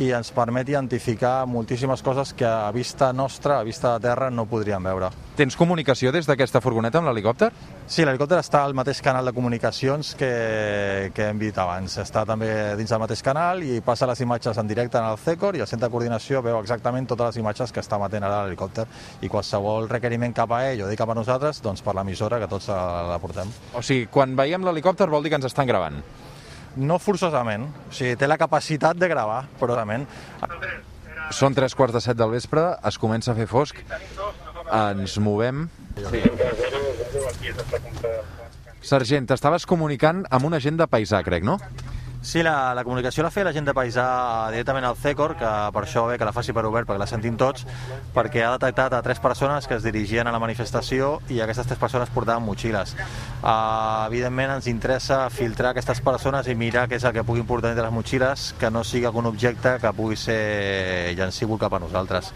i 0.00 0.08
ens 0.16 0.32
permet 0.32 0.70
identificar 0.72 1.42
moltíssimes 1.44 2.00
coses 2.06 2.32
que 2.32 2.48
a 2.48 2.70
vista 2.72 3.12
nostra, 3.12 3.58
a 3.58 3.66
vista 3.68 3.92
de 3.92 4.06
terra, 4.08 4.30
no 4.30 4.46
podríem 4.48 4.88
veure. 4.88 5.12
Tens 5.36 5.58
comunicació 5.60 6.14
des 6.14 6.24
d'aquesta 6.30 6.64
furgoneta 6.64 7.02
amb 7.02 7.10
l'helicòpter? 7.10 7.50
Sí, 7.84 8.00
l'helicòpter 8.00 8.38
està 8.40 8.62
al 8.64 8.72
mateix 8.72 9.02
canal 9.04 9.26
de 9.28 9.32
comunicacions 9.36 10.14
que, 10.16 10.28
que 11.12 11.26
hem 11.28 11.40
dit 11.42 11.58
abans. 11.60 11.98
Està 12.00 12.22
també 12.24 12.48
dins 12.78 12.88
del 12.88 13.00
mateix 13.02 13.20
canal 13.22 13.60
i 13.60 13.82
passa 13.84 14.08
les 14.08 14.22
imatges 14.24 14.56
en 14.56 14.70
directe 14.70 14.96
en 14.96 15.04
el 15.04 15.18
CECOR 15.20 15.58
i 15.58 15.60
el 15.60 15.68
centre 15.68 15.90
de 15.90 15.92
coordinació 15.92 16.40
veu 16.42 16.56
exactament 16.62 17.04
totes 17.10 17.28
les 17.28 17.42
imatges 17.42 17.74
que 17.76 17.82
està 17.84 17.98
matent 18.00 18.24
ara 18.24 18.38
l'helicòpter 18.46 18.86
i 19.20 19.28
qualsevol 19.28 19.90
requeriment 19.90 20.32
cap 20.32 20.54
a 20.56 20.62
ell 20.70 20.80
o 20.86 20.88
dir 20.88 20.96
cap 20.96 21.12
a 21.12 21.18
nosaltres, 21.18 21.60
doncs 21.62 21.84
per 21.84 21.92
l'emissora 21.98 22.38
que 22.40 22.48
tots 22.48 22.70
la 22.72 23.18
portem. 23.20 23.52
O 23.76 23.84
sigui, 23.84 24.08
quan 24.08 24.32
veiem 24.38 24.64
l'helicòpter 24.64 25.10
vol 25.12 25.22
dir 25.22 25.34
que 25.34 25.42
ens 25.42 25.50
estan 25.50 25.68
gravant? 25.68 26.00
No 26.80 26.96
forçosament, 26.98 27.68
o 27.68 27.92
sigui, 27.92 28.16
té 28.16 28.30
la 28.30 28.40
capacitat 28.40 28.96
de 28.96 29.12
gravar, 29.12 29.44
però 29.60 29.76
realment... 29.76 30.08
Són 31.32 31.54
tres 31.56 31.72
quarts 31.72 31.94
de 31.96 32.02
set 32.04 32.18
del 32.20 32.34
vespre, 32.34 32.66
es 32.84 32.98
comença 33.00 33.32
a 33.32 33.36
fer 33.36 33.46
fosc, 33.48 33.78
ens 34.72 35.18
movem... 35.18 35.66
Sí. 35.94 36.22
Sergent, 38.84 39.28
t'estaves 39.30 39.64
comunicant 39.64 40.24
amb 40.34 40.50
un 40.50 40.56
agent 40.58 40.76
de 40.76 40.88
paisà, 40.90 41.22
crec, 41.24 41.44
no? 41.46 41.58
Sí, 42.24 42.42
la, 42.42 42.72
la 42.72 42.84
comunicació 42.84 43.20
la 43.22 43.28
feia 43.28 43.44
la 43.44 43.52
gent 43.52 43.66
de 43.68 43.74
Paisà 43.76 44.04
directament 44.48 44.86
al 44.88 44.96
CECOR, 44.96 45.34
que 45.36 45.50
per 45.76 45.82
això 45.84 46.06
bé 46.08 46.16
que 46.16 46.24
la 46.24 46.32
faci 46.32 46.54
per 46.56 46.64
obert, 46.64 46.88
perquè 46.88 47.02
la 47.02 47.08
sentim 47.10 47.36
tots, 47.36 47.66
perquè 48.16 48.40
ha 48.46 48.54
detectat 48.54 48.96
a 48.96 49.02
tres 49.04 49.20
persones 49.20 49.68
que 49.68 49.76
es 49.76 49.84
dirigien 49.84 50.24
a 50.26 50.32
la 50.32 50.40
manifestació 50.40 51.18
i 51.28 51.42
aquestes 51.44 51.68
tres 51.68 51.82
persones 51.82 52.08
portaven 52.16 52.46
motxilles. 52.48 52.96
Uh, 53.42 54.08
evidentment 54.08 54.56
ens 54.56 54.72
interessa 54.72 55.20
filtrar 55.28 55.74
aquestes 55.74 56.00
persones 56.00 56.48
i 56.48 56.56
mirar 56.56 56.88
què 56.88 56.96
és 56.96 57.04
el 57.04 57.12
que 57.12 57.28
puguin 57.28 57.44
portar 57.44 57.74
entre 57.74 57.84
les 57.84 57.92
motxilles, 58.00 58.54
que 58.56 58.72
no 58.72 58.88
sigui 58.88 59.04
algun 59.04 59.28
objecte 59.28 59.76
que 59.84 59.92
pugui 59.92 60.16
ser 60.16 61.12
llancívol 61.20 61.60
cap 61.60 61.76
a 61.76 61.84
nosaltres. 61.84 62.32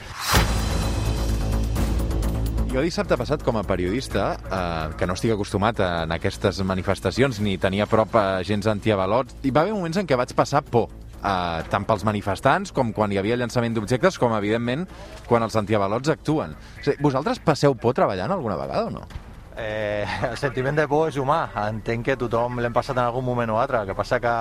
Jo 2.68 2.82
dissabte 2.84 3.16
passat, 3.16 3.40
com 3.40 3.56
a 3.56 3.62
periodista, 3.64 4.34
eh, 4.36 4.96
que 5.00 5.06
no 5.08 5.14
estic 5.16 5.32
acostumat 5.32 5.78
a, 5.80 5.86
en 6.04 6.12
aquestes 6.12 6.58
manifestacions 6.68 7.38
ni 7.40 7.54
tenia 7.56 7.86
a 7.86 7.88
prop 7.88 8.12
agents 8.20 8.68
antiavalots, 8.68 9.38
hi 9.40 9.52
va 9.56 9.62
haver 9.64 9.72
moments 9.72 9.96
en 9.96 10.08
què 10.08 10.18
vaig 10.20 10.34
passar 10.36 10.60
por, 10.66 10.90
eh, 11.16 11.62
tant 11.72 11.86
pels 11.88 12.04
manifestants 12.04 12.74
com 12.76 12.92
quan 12.92 13.12
hi 13.12 13.20
havia 13.22 13.38
llançament 13.40 13.72
d'objectes, 13.72 14.18
com, 14.20 14.36
evidentment, 14.36 14.84
quan 15.30 15.48
els 15.48 15.56
antiavalots 15.56 16.12
actuen. 16.12 16.52
O 16.52 16.84
sigui, 16.84 17.00
vosaltres 17.08 17.40
passeu 17.40 17.72
por 17.74 17.96
treballant 17.96 18.36
alguna 18.36 18.60
vegada 18.60 18.92
o 18.92 18.92
no? 18.98 19.08
Eh, 19.60 20.06
el 20.30 20.36
sentiment 20.38 20.76
de 20.78 20.84
por 20.86 21.08
és 21.10 21.16
humà, 21.18 21.48
entenc 21.64 22.04
que 22.06 22.14
tothom 22.18 22.60
l'hem 22.62 22.70
passat 22.70 22.94
en 22.94 23.02
algun 23.02 23.24
moment 23.26 23.50
o 23.50 23.56
altre, 23.58 23.80
el 23.82 23.88
que 23.88 23.96
passa 23.98 24.20
que 24.22 24.34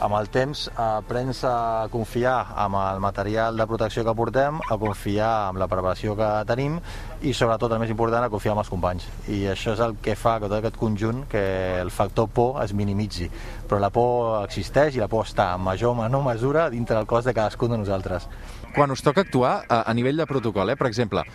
amb 0.00 0.16
el 0.16 0.30
temps 0.32 0.62
aprens 0.80 1.42
a 1.44 1.84
confiar 1.92 2.38
amb 2.64 2.78
el 2.80 3.02
material 3.04 3.60
de 3.60 3.66
protecció 3.68 4.04
que 4.06 4.14
portem, 4.16 4.56
a 4.56 4.78
confiar 4.80 5.28
amb 5.50 5.60
la 5.60 5.68
preparació 5.68 6.14
que 6.16 6.30
tenim 6.48 6.78
i 7.20 7.34
sobretot 7.36 7.74
el 7.76 7.82
més 7.82 7.92
important 7.92 8.24
a 8.24 8.30
confiar 8.32 8.54
en 8.54 8.62
els 8.62 8.72
companys. 8.72 9.04
I 9.28 9.42
això 9.52 9.74
és 9.76 9.82
el 9.84 9.98
que 10.00 10.16
fa 10.16 10.38
que 10.40 10.48
tot 10.48 10.56
aquest 10.56 10.80
conjunt 10.80 11.26
que 11.28 11.44
el 11.82 11.92
factor 11.92 12.30
por 12.32 12.62
es 12.64 12.72
minimitzi. 12.72 13.28
Però 13.68 13.76
la 13.82 13.92
por 13.92 14.38
existeix 14.46 14.96
i 14.96 15.04
la 15.04 15.10
por 15.12 15.28
està 15.28 15.50
en 15.58 15.66
major 15.68 15.92
o 15.92 16.00
menor 16.00 16.24
mesura 16.24 16.70
dintre 16.72 16.96
del 16.96 17.04
cos 17.10 17.28
de 17.28 17.36
cadascun 17.36 17.76
de 17.76 17.82
nosaltres. 17.84 18.24
Quan 18.72 18.88
us 18.90 19.04
toca 19.04 19.20
actuar 19.20 19.58
a, 19.68 19.82
a 19.84 19.92
nivell 19.92 20.16
de 20.16 20.28
protocol, 20.32 20.72
eh? 20.72 20.80
per 20.80 20.88
exemple 20.88 21.28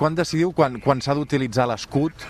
quan 0.00 0.14
decidiu 0.16 0.54
quan, 0.56 0.78
quan 0.80 1.02
s'ha 1.04 1.12
d'utilitzar 1.12 1.66
l'escut 1.68 2.22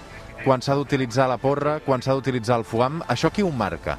quan 0.45 0.63
s'ha 0.65 0.75
d'utilitzar 0.79 1.29
la 1.29 1.37
porra, 1.41 1.79
quan 1.85 2.03
s'ha 2.03 2.17
d'utilitzar 2.17 2.61
el 2.61 2.65
foam, 2.65 3.03
això 3.09 3.31
qui 3.35 3.45
ho 3.45 3.51
marca? 3.53 3.99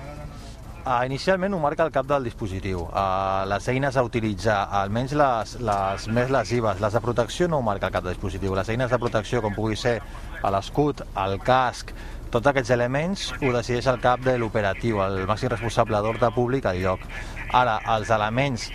Uh, 0.82 1.04
inicialment 1.06 1.54
ho 1.54 1.60
marca 1.62 1.86
el 1.86 1.92
cap 1.94 2.08
del 2.10 2.24
dispositiu. 2.26 2.88
Uh, 2.88 3.44
les 3.46 3.68
eines 3.70 3.98
a 3.98 4.02
utilitzar, 4.02 4.64
almenys 4.80 5.14
les, 5.14 5.52
les 5.62 6.08
més 6.10 6.32
lesives, 6.34 6.82
les 6.82 6.98
de 6.98 7.02
protecció 7.04 7.48
no 7.52 7.60
ho 7.60 7.66
marca 7.66 7.92
el 7.92 7.94
cap 7.94 8.08
del 8.08 8.16
dispositiu. 8.16 8.56
Les 8.58 8.72
eines 8.74 8.90
de 8.90 8.98
protecció, 8.98 9.44
com 9.46 9.54
pugui 9.54 9.78
ser 9.78 10.00
l'escut, 10.42 11.04
el 11.22 11.38
casc, 11.46 11.94
tots 12.34 12.50
aquests 12.50 12.74
elements 12.74 13.28
ho 13.44 13.52
decideix 13.54 13.92
el 13.92 14.02
cap 14.02 14.24
de 14.26 14.38
l'operatiu, 14.42 15.04
el 15.06 15.22
màxim 15.30 15.52
responsable 15.54 16.02
d'ordre 16.02 16.32
públic 16.34 16.66
al 16.66 16.82
lloc. 16.82 17.06
Ara, 17.54 17.78
els 17.94 18.10
elements 18.10 18.72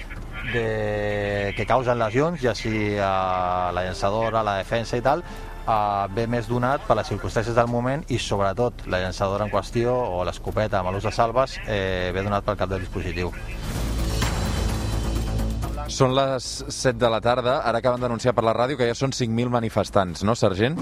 de... 0.52 1.54
que 1.56 1.66
causen 1.66 1.98
lesions, 1.98 2.38
ja 2.38 2.54
sigui 2.54 2.94
uh, 3.00 3.72
la 3.74 3.86
llançadora, 3.88 4.44
la 4.46 4.58
defensa 4.60 5.00
i 5.00 5.02
tal, 5.02 5.24
uh, 5.66 6.06
ve 6.14 6.26
més 6.30 6.48
donat 6.48 6.84
per 6.86 6.96
les 6.98 7.10
circumstàncies 7.12 7.56
del 7.56 7.70
moment 7.70 8.04
i 8.08 8.18
sobretot 8.22 8.86
la 8.90 9.02
llançadora 9.02 9.46
en 9.46 9.52
qüestió 9.52 9.94
o 9.94 10.22
l'escopeta 10.26 10.80
amb 10.80 10.94
l'ús 10.94 11.06
de 11.06 11.12
salves 11.12 11.58
eh, 11.66 12.12
ve 12.14 12.22
donat 12.22 12.46
pel 12.46 12.58
cap 12.58 12.70
del 12.70 12.86
dispositiu. 12.86 13.32
Són 15.86 16.16
les 16.16 16.46
7 16.66 16.98
de 16.98 17.08
la 17.10 17.20
tarda, 17.22 17.60
ara 17.62 17.78
acaben 17.78 18.02
d'anunciar 18.02 18.34
per 18.34 18.42
la 18.42 18.54
ràdio 18.56 18.78
que 18.78 18.88
ja 18.88 18.94
són 18.98 19.12
5.000 19.14 19.52
manifestants, 19.54 20.24
no, 20.26 20.34
sergent? 20.34 20.80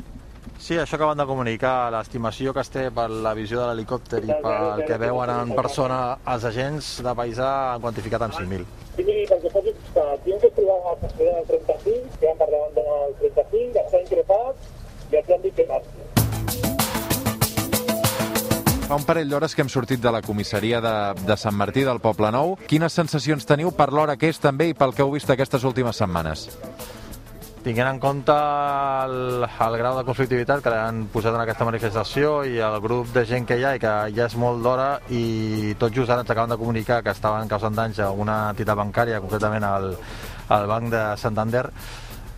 Sí, 0.65 0.79
això 0.81 0.97
acaben 0.97 1.19
de 1.21 1.27
comunicar, 1.29 1.91
l'estimació 1.93 2.55
que 2.57 2.63
es 2.65 2.71
té 2.73 2.87
per 2.95 3.11
la 3.11 3.35
visió 3.37 3.59
de 3.61 3.67
l'helicòpter 3.69 4.23
i 4.25 4.37
pel 4.45 4.85
que 4.89 4.97
veuen 5.03 5.33
en 5.35 5.53
persona 5.59 5.99
els 6.35 6.47
agents 6.49 6.89
de 7.05 7.15
paisà 7.19 7.51
han 7.75 7.85
quantificat 7.85 8.25
en 8.25 8.33
5.000. 8.39 8.65
Sí, 8.95 9.05
perquè 9.29 9.53
faci 9.53 9.75
que 9.91 10.07
tinc 10.25 10.47
que 10.47 10.51
trobar 10.57 10.95
el 10.95 11.03
passador 11.03 11.37
del 11.37 11.47
35, 11.51 12.17
que 12.23 12.31
han 12.31 12.41
per 12.41 12.49
davant 12.55 12.79
del 12.79 13.15
35, 13.21 13.85
està 13.85 14.03
increpat 14.07 14.73
que. 15.27 16.05
Fa 18.85 18.99
un 19.01 19.05
parell 19.09 19.31
d'hores 19.33 19.55
que 19.57 19.63
hem 19.65 19.71
sortit 19.73 20.01
de 20.03 20.11
la 20.13 20.21
comissaria 20.21 20.81
de, 20.85 20.97
de 21.25 21.37
Sant 21.41 21.57
Martí 21.57 21.87
del 21.87 22.03
Poble 22.05 22.29
Nou. 22.35 22.59
Quines 22.69 22.93
sensacions 22.93 23.47
teniu 23.49 23.73
per 23.73 23.89
l'hora 23.97 24.19
que 24.21 24.29
és 24.29 24.39
també 24.39 24.69
i 24.69 24.77
pel 24.77 24.93
que 24.93 25.01
heu 25.01 25.15
vist 25.15 25.31
aquestes 25.33 25.65
últimes 25.65 25.97
setmanes? 25.97 26.51
Tinguent 27.65 27.89
en 27.95 27.99
compte 27.99 28.35
el, 28.37 29.47
el 29.49 29.77
grau 29.81 29.97
de 29.97 30.05
conflictivitat 30.05 30.61
que 30.61 30.73
han 30.77 31.07
posat 31.09 31.33
en 31.33 31.41
aquesta 31.47 31.65
manifestació 31.65 32.35
i 32.45 32.59
el 32.61 32.77
grup 32.85 33.09
de 33.15 33.25
gent 33.25 33.49
que 33.49 33.57
hi 33.57 33.65
ha 33.65 33.73
i 33.79 33.81
que 33.81 33.95
ja 34.13 34.27
és 34.29 34.37
molt 34.37 34.61
d'hora 34.61 34.99
i 35.09 35.73
tot 35.81 35.97
just 35.97 36.13
ara 36.13 36.21
ens 36.27 36.35
acaben 36.35 36.53
de 36.53 36.61
comunicar 36.61 37.01
que 37.01 37.15
estaven 37.17 37.49
causant 37.49 37.73
danys 37.73 38.03
a 38.05 38.11
una 38.13 38.51
entitat 38.51 38.77
bancària, 38.77 39.23
concretament 39.25 39.65
al, 39.65 39.95
al 40.53 40.69
Banc 40.69 40.93
de 40.93 41.07
Santander, 41.17 41.71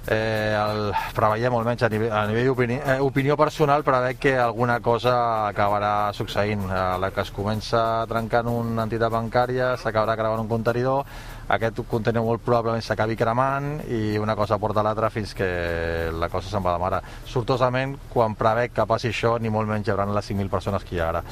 eh, 0.09 0.55
el, 0.57 0.91
preveiem 1.15 1.55
almenys 1.55 1.87
a 1.87 1.91
nivell, 1.93 2.13
a 2.13 2.25
nivell 2.31 2.51
opini, 2.53 2.79
eh, 2.79 2.99
opinió 3.03 3.37
personal 3.37 3.85
preveig 3.87 4.19
que 4.23 4.37
alguna 4.39 4.81
cosa 4.81 5.17
acabarà 5.49 6.13
succeint 6.15 6.69
a 6.71 6.97
la 6.99 7.11
que 7.11 7.25
es 7.25 7.33
comença 7.35 8.05
trencant 8.11 8.51
una 8.53 8.87
entitat 8.87 9.13
bancària 9.13 9.75
s'acabarà 9.81 10.17
gravant 10.19 10.45
un 10.45 10.53
contenidor 10.53 11.05
aquest 11.49 11.79
contenidor 11.91 12.27
molt 12.27 12.43
probablement 12.43 12.83
s'acabi 12.83 13.17
cremant 13.19 13.77
i 13.87 14.17
una 14.19 14.35
cosa 14.35 14.59
porta 14.59 14.83
l'altra 14.83 15.11
fins 15.11 15.35
que 15.35 16.11
la 16.13 16.29
cosa 16.29 16.51
se'n 16.51 16.65
va 16.65 16.75
de 16.75 16.83
mare. 16.83 17.03
Sortosament, 17.27 17.97
quan 18.11 18.35
prevec 18.35 18.75
que 18.75 18.87
passi 18.87 19.13
això, 19.13 19.37
ni 19.39 19.53
molt 19.53 19.71
menys 19.71 19.87
hi 19.87 19.95
haurà 19.95 20.09
les 20.11 20.33
5.000 20.33 20.51
persones 20.51 20.83
que 20.83 20.97
hi 20.97 21.01
ha 21.01 21.13
ara. 21.15 21.23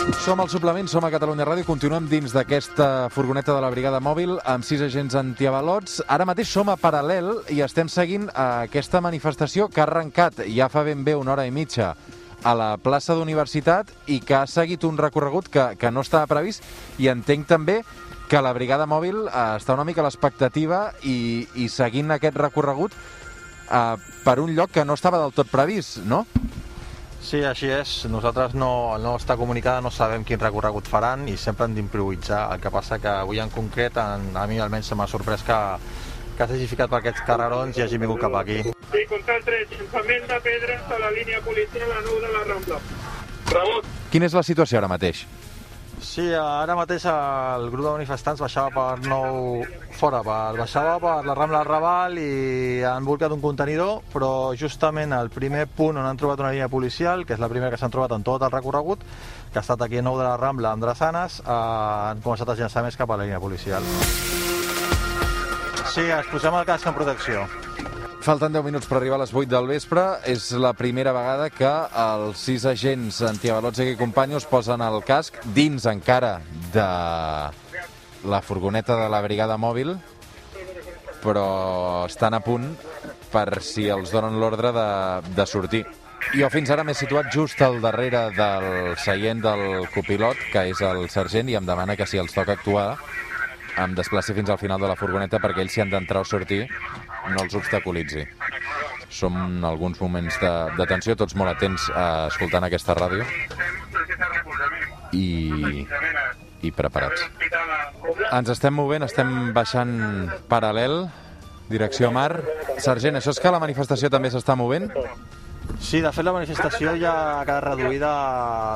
Som 0.00 0.40
al 0.40 0.48
suplement, 0.48 0.88
som 0.88 1.04
a 1.04 1.10
Catalunya 1.12 1.44
Ràdio, 1.44 1.66
continuem 1.68 2.06
dins 2.08 2.32
d'aquesta 2.32 3.10
furgoneta 3.12 3.52
de 3.52 3.60
la 3.60 3.70
brigada 3.72 4.00
mòbil 4.00 4.38
amb 4.48 4.64
sis 4.64 4.80
agents 4.80 5.16
antiavalots. 5.18 6.00
Ara 6.08 6.24
mateix 6.28 6.48
som 6.48 6.68
a 6.72 6.76
paral·lel 6.80 7.28
i 7.52 7.60
estem 7.64 7.88
seguint 7.92 8.28
aquesta 8.32 9.02
manifestació 9.04 9.68
que 9.68 9.82
ha 9.82 9.86
arrencat 9.88 10.40
ja 10.48 10.70
fa 10.72 10.84
ben 10.88 11.04
bé 11.04 11.14
una 11.20 11.34
hora 11.34 11.44
i 11.44 11.52
mitja 11.52 11.94
a 12.42 12.54
la 12.56 12.70
plaça 12.80 13.14
d'Universitat 13.14 13.92
i 14.08 14.20
que 14.24 14.38
ha 14.38 14.46
seguit 14.48 14.84
un 14.88 14.96
recorregut 14.98 15.48
que, 15.52 15.66
que 15.76 15.90
no 15.92 16.00
estava 16.00 16.30
previst 16.30 16.64
i 16.98 17.10
entenc 17.12 17.48
també 17.48 17.82
que 18.30 18.40
la 18.40 18.54
brigada 18.56 18.86
mòbil 18.86 19.26
eh, 19.26 19.46
està 19.58 19.74
una 19.74 19.84
mica 19.84 20.00
a 20.00 20.06
l'expectativa 20.06 20.92
i, 21.02 21.48
i 21.58 21.68
seguint 21.68 22.14
aquest 22.14 22.38
recorregut 22.38 22.94
eh, 22.94 23.96
per 24.24 24.38
un 24.40 24.54
lloc 24.54 24.70
que 24.72 24.84
no 24.86 24.94
estava 24.94 25.20
del 25.20 25.34
tot 25.34 25.50
previst, 25.50 25.98
no? 26.06 26.24
Sí, 27.20 27.42
així 27.44 27.68
és. 27.68 27.90
Nosaltres 28.10 28.54
no, 28.56 28.96
no 28.98 29.14
està 29.20 29.36
comunicada, 29.36 29.82
no 29.84 29.92
sabem 29.92 30.24
quin 30.26 30.40
recorregut 30.40 30.88
faran 30.88 31.26
i 31.28 31.36
sempre 31.38 31.68
hem 31.68 31.76
d'improvisar. 31.76 32.46
El 32.54 32.62
que 32.64 32.72
passa 32.72 32.98
que 32.98 33.10
avui 33.12 33.42
en 33.42 33.52
concret, 33.52 33.98
en, 34.00 34.30
a 34.36 34.46
mi 34.48 34.58
almenys 34.58 34.88
se 34.90 34.98
m'ha 34.98 35.06
sorprès 35.10 35.44
que, 35.46 35.58
que 36.38 36.48
s'hagi 36.48 36.70
ficat 36.70 36.90
per 36.90 37.02
aquests 37.02 37.26
carrerons 37.28 37.76
i 37.76 37.84
hagi 37.84 38.00
vingut 38.00 38.24
cap 38.24 38.40
aquí. 38.40 38.62
Sí, 38.64 39.04
constat 39.12 39.44
3, 39.46 39.76
llançament 39.76 40.26
de 40.32 40.40
pedres 40.48 40.96
a 40.96 41.02
la 41.04 41.12
línia 41.18 41.44
policial 41.44 41.92
a 41.92 42.00
9 42.08 42.24
de 42.24 42.32
la 42.38 42.48
Rambla. 42.48 42.82
Rebot. 43.52 43.94
Quina 44.10 44.26
és 44.30 44.34
la 44.40 44.46
situació 44.46 44.80
ara 44.80 44.90
mateix? 44.90 45.26
Sí, 46.00 46.24
ara 46.32 46.74
mateix 46.78 47.04
el 47.10 47.66
grup 47.70 47.84
de 47.84 47.92
manifestants 47.92 48.40
baixava 48.40 48.70
per 48.72 49.04
nou 49.04 49.62
fora, 49.98 50.22
per, 50.24 50.56
baixava 50.56 50.96
per 51.02 51.26
la 51.26 51.34
Rambla 51.36 51.60
Raval 51.66 52.16
i 52.18 52.80
han 52.88 53.04
volcat 53.04 53.32
un 53.36 53.42
contenidor, 53.44 54.00
però 54.12 54.52
justament 54.56 55.12
el 55.12 55.28
primer 55.34 55.66
punt 55.68 56.00
on 56.00 56.08
han 56.08 56.20
trobat 56.20 56.40
una 56.40 56.54
línia 56.54 56.70
policial, 56.72 57.26
que 57.28 57.36
és 57.36 57.42
la 57.42 57.50
primera 57.52 57.70
que 57.70 57.80
s'han 57.80 57.92
trobat 57.92 58.16
en 58.16 58.24
tot 58.24 58.42
el 58.42 58.52
recorregut, 58.52 59.04
que 59.52 59.60
ha 59.60 59.64
estat 59.64 59.84
aquí 59.84 60.00
a 60.00 60.04
nou 60.06 60.16
de 60.18 60.24
la 60.24 60.38
Rambla 60.40 60.72
amb 60.72 60.86
Drassanes, 60.86 61.42
eh, 61.44 61.50
han 61.52 62.24
començat 62.24 62.48
a 62.48 62.56
llançar 62.56 62.86
més 62.86 62.96
cap 62.96 63.10
a 63.10 63.20
la 63.20 63.28
línia 63.28 63.42
policial. 63.42 63.84
Sí, 65.90 66.06
es 66.06 66.32
posem 66.32 66.54
el 66.54 66.64
casc 66.68 66.86
en 66.86 66.96
protecció. 66.96 67.44
Falten 68.20 68.52
10 68.52 68.66
minuts 68.66 68.84
per 68.84 68.98
arribar 68.98 69.16
a 69.16 69.22
les 69.22 69.30
8 69.32 69.48
del 69.48 69.64
vespre. 69.70 70.02
És 70.28 70.50
la 70.52 70.74
primera 70.76 71.14
vegada 71.16 71.46
que 71.48 71.70
els 72.02 72.42
sis 72.44 72.66
agents 72.68 73.22
antiavalots 73.24 73.80
i 73.80 73.94
companyos 73.96 74.44
posen 74.44 74.84
el 74.84 75.00
casc 75.08 75.38
dins 75.56 75.86
encara 75.88 76.34
de 76.74 76.88
la 78.28 78.42
furgoneta 78.44 78.98
de 79.00 79.08
la 79.08 79.22
brigada 79.24 79.56
mòbil, 79.56 79.94
però 81.24 81.46
estan 82.10 82.36
a 82.36 82.42
punt 82.44 82.68
per 83.32 83.62
si 83.64 83.88
els 83.88 84.12
donen 84.12 84.36
l'ordre 84.36 84.74
de, 84.76 84.86
de 85.32 85.48
sortir. 85.48 85.86
Jo 86.36 86.52
fins 86.52 86.68
ara 86.68 86.84
m'he 86.84 86.92
situat 86.92 87.32
just 87.32 87.62
al 87.64 87.80
darrere 87.80 88.26
del 88.36 88.98
seient 89.00 89.40
del 89.40 89.88
copilot, 89.94 90.36
que 90.52 90.68
és 90.74 90.84
el 90.84 91.06
sergent, 91.08 91.48
i 91.48 91.56
em 91.56 91.64
demana 91.64 91.96
que 91.96 92.04
si 92.04 92.20
els 92.20 92.36
toca 92.36 92.58
actuar 92.58 92.90
em 93.80 93.94
desplaci 93.96 94.34
fins 94.36 94.50
al 94.50 94.58
final 94.58 94.80
de 94.80 94.88
la 94.90 94.96
furgoneta 94.98 95.40
perquè 95.40 95.62
ells 95.64 95.72
si 95.72 95.80
han 95.80 95.92
d'entrar 95.92 96.24
o 96.24 96.28
sortir 96.28 96.66
no 97.28 97.44
els 97.44 97.54
obstaculitzi. 97.58 98.26
Som 99.10 99.36
en 99.36 99.64
alguns 99.66 100.00
moments 100.00 100.36
de, 100.40 100.52
de 100.78 100.86
tensió, 100.88 101.16
tots 101.18 101.34
molt 101.36 101.52
atents 101.52 101.88
a 101.94 102.28
escoltant 102.30 102.64
aquesta 102.66 102.94
ràdio 102.96 103.26
i, 105.12 105.86
i 106.62 106.70
preparats. 106.70 107.26
Ens 108.30 108.52
estem 108.54 108.74
movent, 108.76 109.04
estem 109.06 109.50
baixant 109.56 109.92
paral·lel, 110.50 111.02
direcció 111.70 112.12
mar. 112.14 112.32
Sergent, 112.78 113.18
això 113.18 113.34
és 113.34 113.42
que 113.42 113.52
la 113.52 113.62
manifestació 113.62 114.10
també 114.12 114.30
s'està 114.30 114.56
movent? 114.58 114.90
Sí, 115.78 116.00
de 116.02 116.10
fet 116.12 116.26
la 116.26 116.32
manifestació 116.34 116.92
ja 116.98 117.12
ha 117.38 117.44
quedat 117.46 117.62
reduïda 117.64 118.10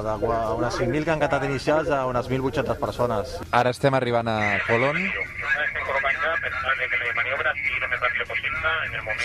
de 0.07 0.15
unes 0.55 0.77
5.000 0.79 1.05
que 1.05 1.13
han 1.15 1.23
quedat 1.23 1.47
inicials 1.49 1.91
a 1.91 2.05
unes 2.07 2.29
1.800 2.31 2.79
persones. 2.81 3.35
Ara 3.51 3.73
estem 3.75 3.95
arribant 3.99 4.31
a 4.31 4.39
Colón. 4.69 5.01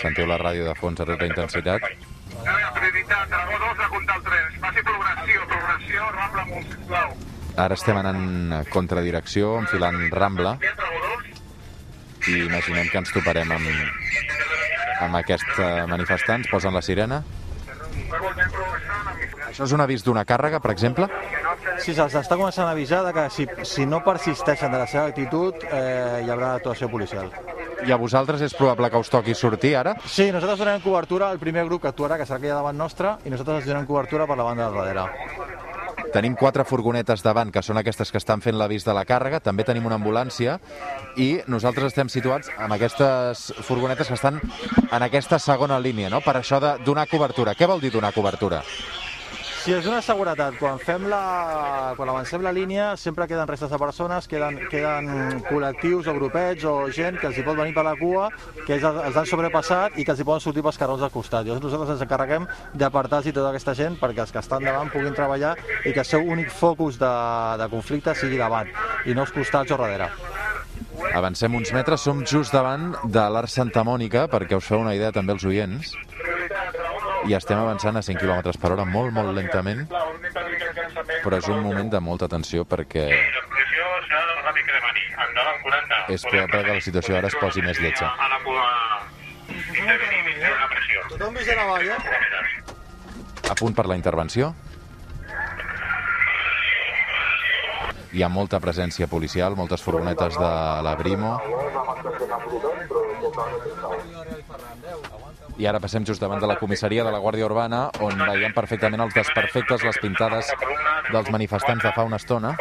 Sentiu 0.00 0.26
la 0.28 0.38
ràdio 0.40 0.64
de 0.66 0.74
fons 0.78 1.00
a 1.00 1.06
tota 1.08 1.26
intensitat. 1.28 1.84
Prioritat, 2.40 3.28
Dragó 3.28 3.58
2 3.64 3.82
a 3.84 3.88
comptar 3.92 4.16
el 4.16 4.22
3. 4.28 4.60
Faci 4.62 4.84
progressió, 4.86 5.46
progressió, 5.50 6.08
Rambla 6.16 6.44
sisplau. 6.68 7.14
Ara 7.60 7.76
estem 7.76 7.98
anant 8.00 8.54
a 8.56 8.60
contradirecció, 8.70 9.56
enfilant 9.60 9.98
Rambla, 10.14 10.54
i 12.28 12.36
imaginem 12.46 12.88
que 12.88 13.00
ens 13.00 13.12
toparem 13.12 13.52
amb, 13.56 13.68
amb 15.06 15.20
aquests 15.20 15.58
eh, 15.58 15.70
manifestants. 15.90 16.48
Posen 16.52 16.76
la 16.76 16.82
sirena. 16.84 17.22
Això 19.50 19.66
és 19.66 19.72
un 19.76 19.82
avís 19.84 20.04
d'una 20.06 20.24
càrrega, 20.24 20.60
per 20.62 20.72
exemple? 20.72 21.08
Sí, 21.80 21.94
se'ls 21.94 22.14
està 22.20 22.36
començant 22.36 22.68
a 22.68 22.74
avisar 22.76 23.02
que 23.16 23.28
si, 23.34 23.46
si 23.66 23.86
no 23.88 24.02
persisteixen 24.04 24.72
de 24.72 24.82
la 24.82 24.88
seva 24.90 25.08
actitud 25.10 25.64
eh, 25.70 26.20
hi 26.24 26.30
haurà 26.30 26.54
actuació 26.58 26.90
policial. 26.92 27.32
I 27.86 27.92
a 27.92 27.96
vosaltres 27.96 28.42
és 28.44 28.54
probable 28.56 28.90
que 28.92 29.00
us 29.00 29.10
toqui 29.12 29.34
sortir 29.34 29.74
ara? 29.78 29.94
Sí, 30.04 30.28
nosaltres 30.32 30.60
donem 30.60 30.82
cobertura 30.84 31.30
al 31.30 31.40
primer 31.40 31.64
grup 31.68 31.82
que 31.84 31.90
actuarà, 31.92 32.18
que 32.20 32.26
serà 32.28 32.38
aquella 32.40 32.60
davant 32.60 32.76
nostra, 32.76 33.16
i 33.24 33.32
nosaltres 33.32 33.62
els 33.62 33.70
donem 33.70 33.88
cobertura 33.88 34.26
per 34.28 34.36
la 34.36 34.46
banda 34.46 34.68
del 34.68 34.80
darrere. 34.80 35.50
Tenim 36.10 36.34
quatre 36.34 36.64
furgonetes 36.66 37.22
davant, 37.22 37.52
que 37.54 37.62
són 37.62 37.78
aquestes 37.78 38.10
que 38.10 38.18
estan 38.18 38.42
fent 38.42 38.58
l'avís 38.58 38.84
de 38.84 38.94
la 38.96 39.04
càrrega, 39.06 39.38
també 39.40 39.64
tenim 39.64 39.86
una 39.86 39.96
ambulància, 40.00 40.58
i 41.16 41.30
nosaltres 41.46 41.92
estem 41.92 42.10
situats 42.10 42.50
amb 42.58 42.74
aquestes 42.74 43.50
furgonetes 43.66 44.10
que 44.10 44.18
estan 44.18 44.40
en 44.90 45.06
aquesta 45.06 45.38
segona 45.38 45.78
línia, 45.78 46.10
no? 46.10 46.20
per 46.24 46.36
això 46.40 46.58
de 46.60 46.76
donar 46.84 47.06
cobertura. 47.10 47.54
Què 47.54 47.70
vol 47.70 47.80
dir 47.80 47.94
donar 47.94 48.12
cobertura? 48.16 48.64
Sí, 49.60 49.74
és 49.76 49.84
una 49.84 49.98
seguretat. 50.00 50.54
Quan 50.56 50.78
fem 50.80 51.02
la... 51.12 51.92
quan 51.98 52.08
avancem 52.08 52.40
la 52.40 52.52
línia 52.56 52.94
sempre 52.96 53.26
queden 53.28 53.48
restes 53.50 53.68
de 53.68 53.78
persones, 53.80 54.24
queden, 54.30 54.56
queden 54.72 55.42
col·lectius 55.50 56.08
o 56.08 56.14
grupets 56.16 56.64
o 56.64 56.72
gent 56.96 57.18
que 57.20 57.28
els 57.28 57.36
hi 57.36 57.44
pot 57.44 57.58
venir 57.58 57.74
per 57.76 57.84
la 57.84 57.92
cua, 58.00 58.30
que 58.64 58.78
els, 58.78 58.86
els 58.88 59.18
han 59.20 59.28
sobrepassat 59.28 59.98
i 60.00 60.06
que 60.06 60.14
els 60.14 60.22
hi 60.22 60.26
poden 60.30 60.40
sortir 60.40 60.64
pels 60.64 60.80
carrons 60.80 61.04
del 61.04 61.12
costat. 61.12 61.44
Llavors 61.44 61.66
nosaltres 61.66 61.92
ens 61.98 62.04
encarreguem 62.06 62.48
d'apartar-los 62.72 63.28
i 63.28 63.34
tota 63.36 63.50
aquesta 63.52 63.76
gent 63.76 64.00
perquè 64.00 64.24
els 64.24 64.32
que 64.32 64.40
estan 64.40 64.64
davant 64.64 64.88
puguin 64.94 65.16
treballar 65.18 65.52
i 65.84 65.92
que 65.92 66.00
el 66.06 66.08
seu 66.08 66.24
únic 66.24 66.48
focus 66.48 66.96
de, 67.02 67.14
de 67.60 67.68
conflicte 67.68 68.16
sigui 68.16 68.40
davant 68.40 68.70
i 69.04 69.12
no 69.12 69.28
els 69.28 69.34
costats 69.36 69.76
o 69.76 69.76
darrere. 69.76 70.08
Avancem 71.12 71.52
uns 71.58 71.74
metres, 71.76 72.00
som 72.00 72.24
just 72.24 72.56
davant 72.56 72.94
de 73.04 73.28
l'Arc 73.28 73.52
Santa 73.52 73.84
Mònica, 73.84 74.24
perquè 74.32 74.56
us 74.56 74.64
feu 74.64 74.80
una 74.80 74.96
idea 74.96 75.12
també 75.12 75.36
els 75.36 75.44
oients 75.44 75.92
i 77.28 77.34
estem 77.36 77.58
avançant 77.58 77.96
a 77.96 78.02
100 78.02 78.18
km 78.20 78.54
per 78.60 78.72
hora 78.72 78.84
molt, 78.88 79.12
molt 79.12 79.34
lentament, 79.36 79.84
però 81.24 81.36
és 81.36 81.48
un 81.52 81.60
moment 81.64 81.90
de 81.92 82.00
molta 82.00 82.28
tensió 82.28 82.64
perquè 82.64 83.06
és 86.10 86.24
probable 86.26 86.64
que 86.64 86.74
la 86.74 86.80
situació 86.82 87.16
ara 87.18 87.28
es 87.30 87.36
posi 87.38 87.62
més 87.62 87.78
lletja. 87.78 88.10
Tothom 91.10 91.36
vigent 91.36 91.60
avall, 91.60 91.86
eh? 91.86 91.98
A 93.50 93.54
punt 93.58 93.74
per 93.76 93.86
la 93.90 93.96
intervenció? 93.98 94.52
Hi 98.10 98.24
ha 98.26 98.28
molta 98.32 98.58
presència 98.58 99.06
policial, 99.06 99.54
moltes 99.58 99.82
furgonetes 99.86 100.38
de 100.38 100.50
la 100.86 100.94
Brimo. 100.98 101.36
I 105.60 105.66
ara 105.68 105.76
passem 105.76 106.06
just 106.08 106.22
davant 106.22 106.40
de 106.40 106.48
la 106.48 106.56
comissaria 106.56 107.04
de 107.04 107.10
la 107.12 107.18
Guàrdia 107.20 107.44
Urbana, 107.44 107.82
on 108.00 108.16
veiem 108.16 108.54
perfectament 108.56 109.02
els 109.04 109.12
desperfectes, 109.12 109.82
les 109.84 109.98
pintades 110.00 110.48
dels 111.12 111.28
manifestants 111.34 111.84
de 111.84 111.90
fa 111.92 112.06
una 112.08 112.16
estona. 112.16 112.54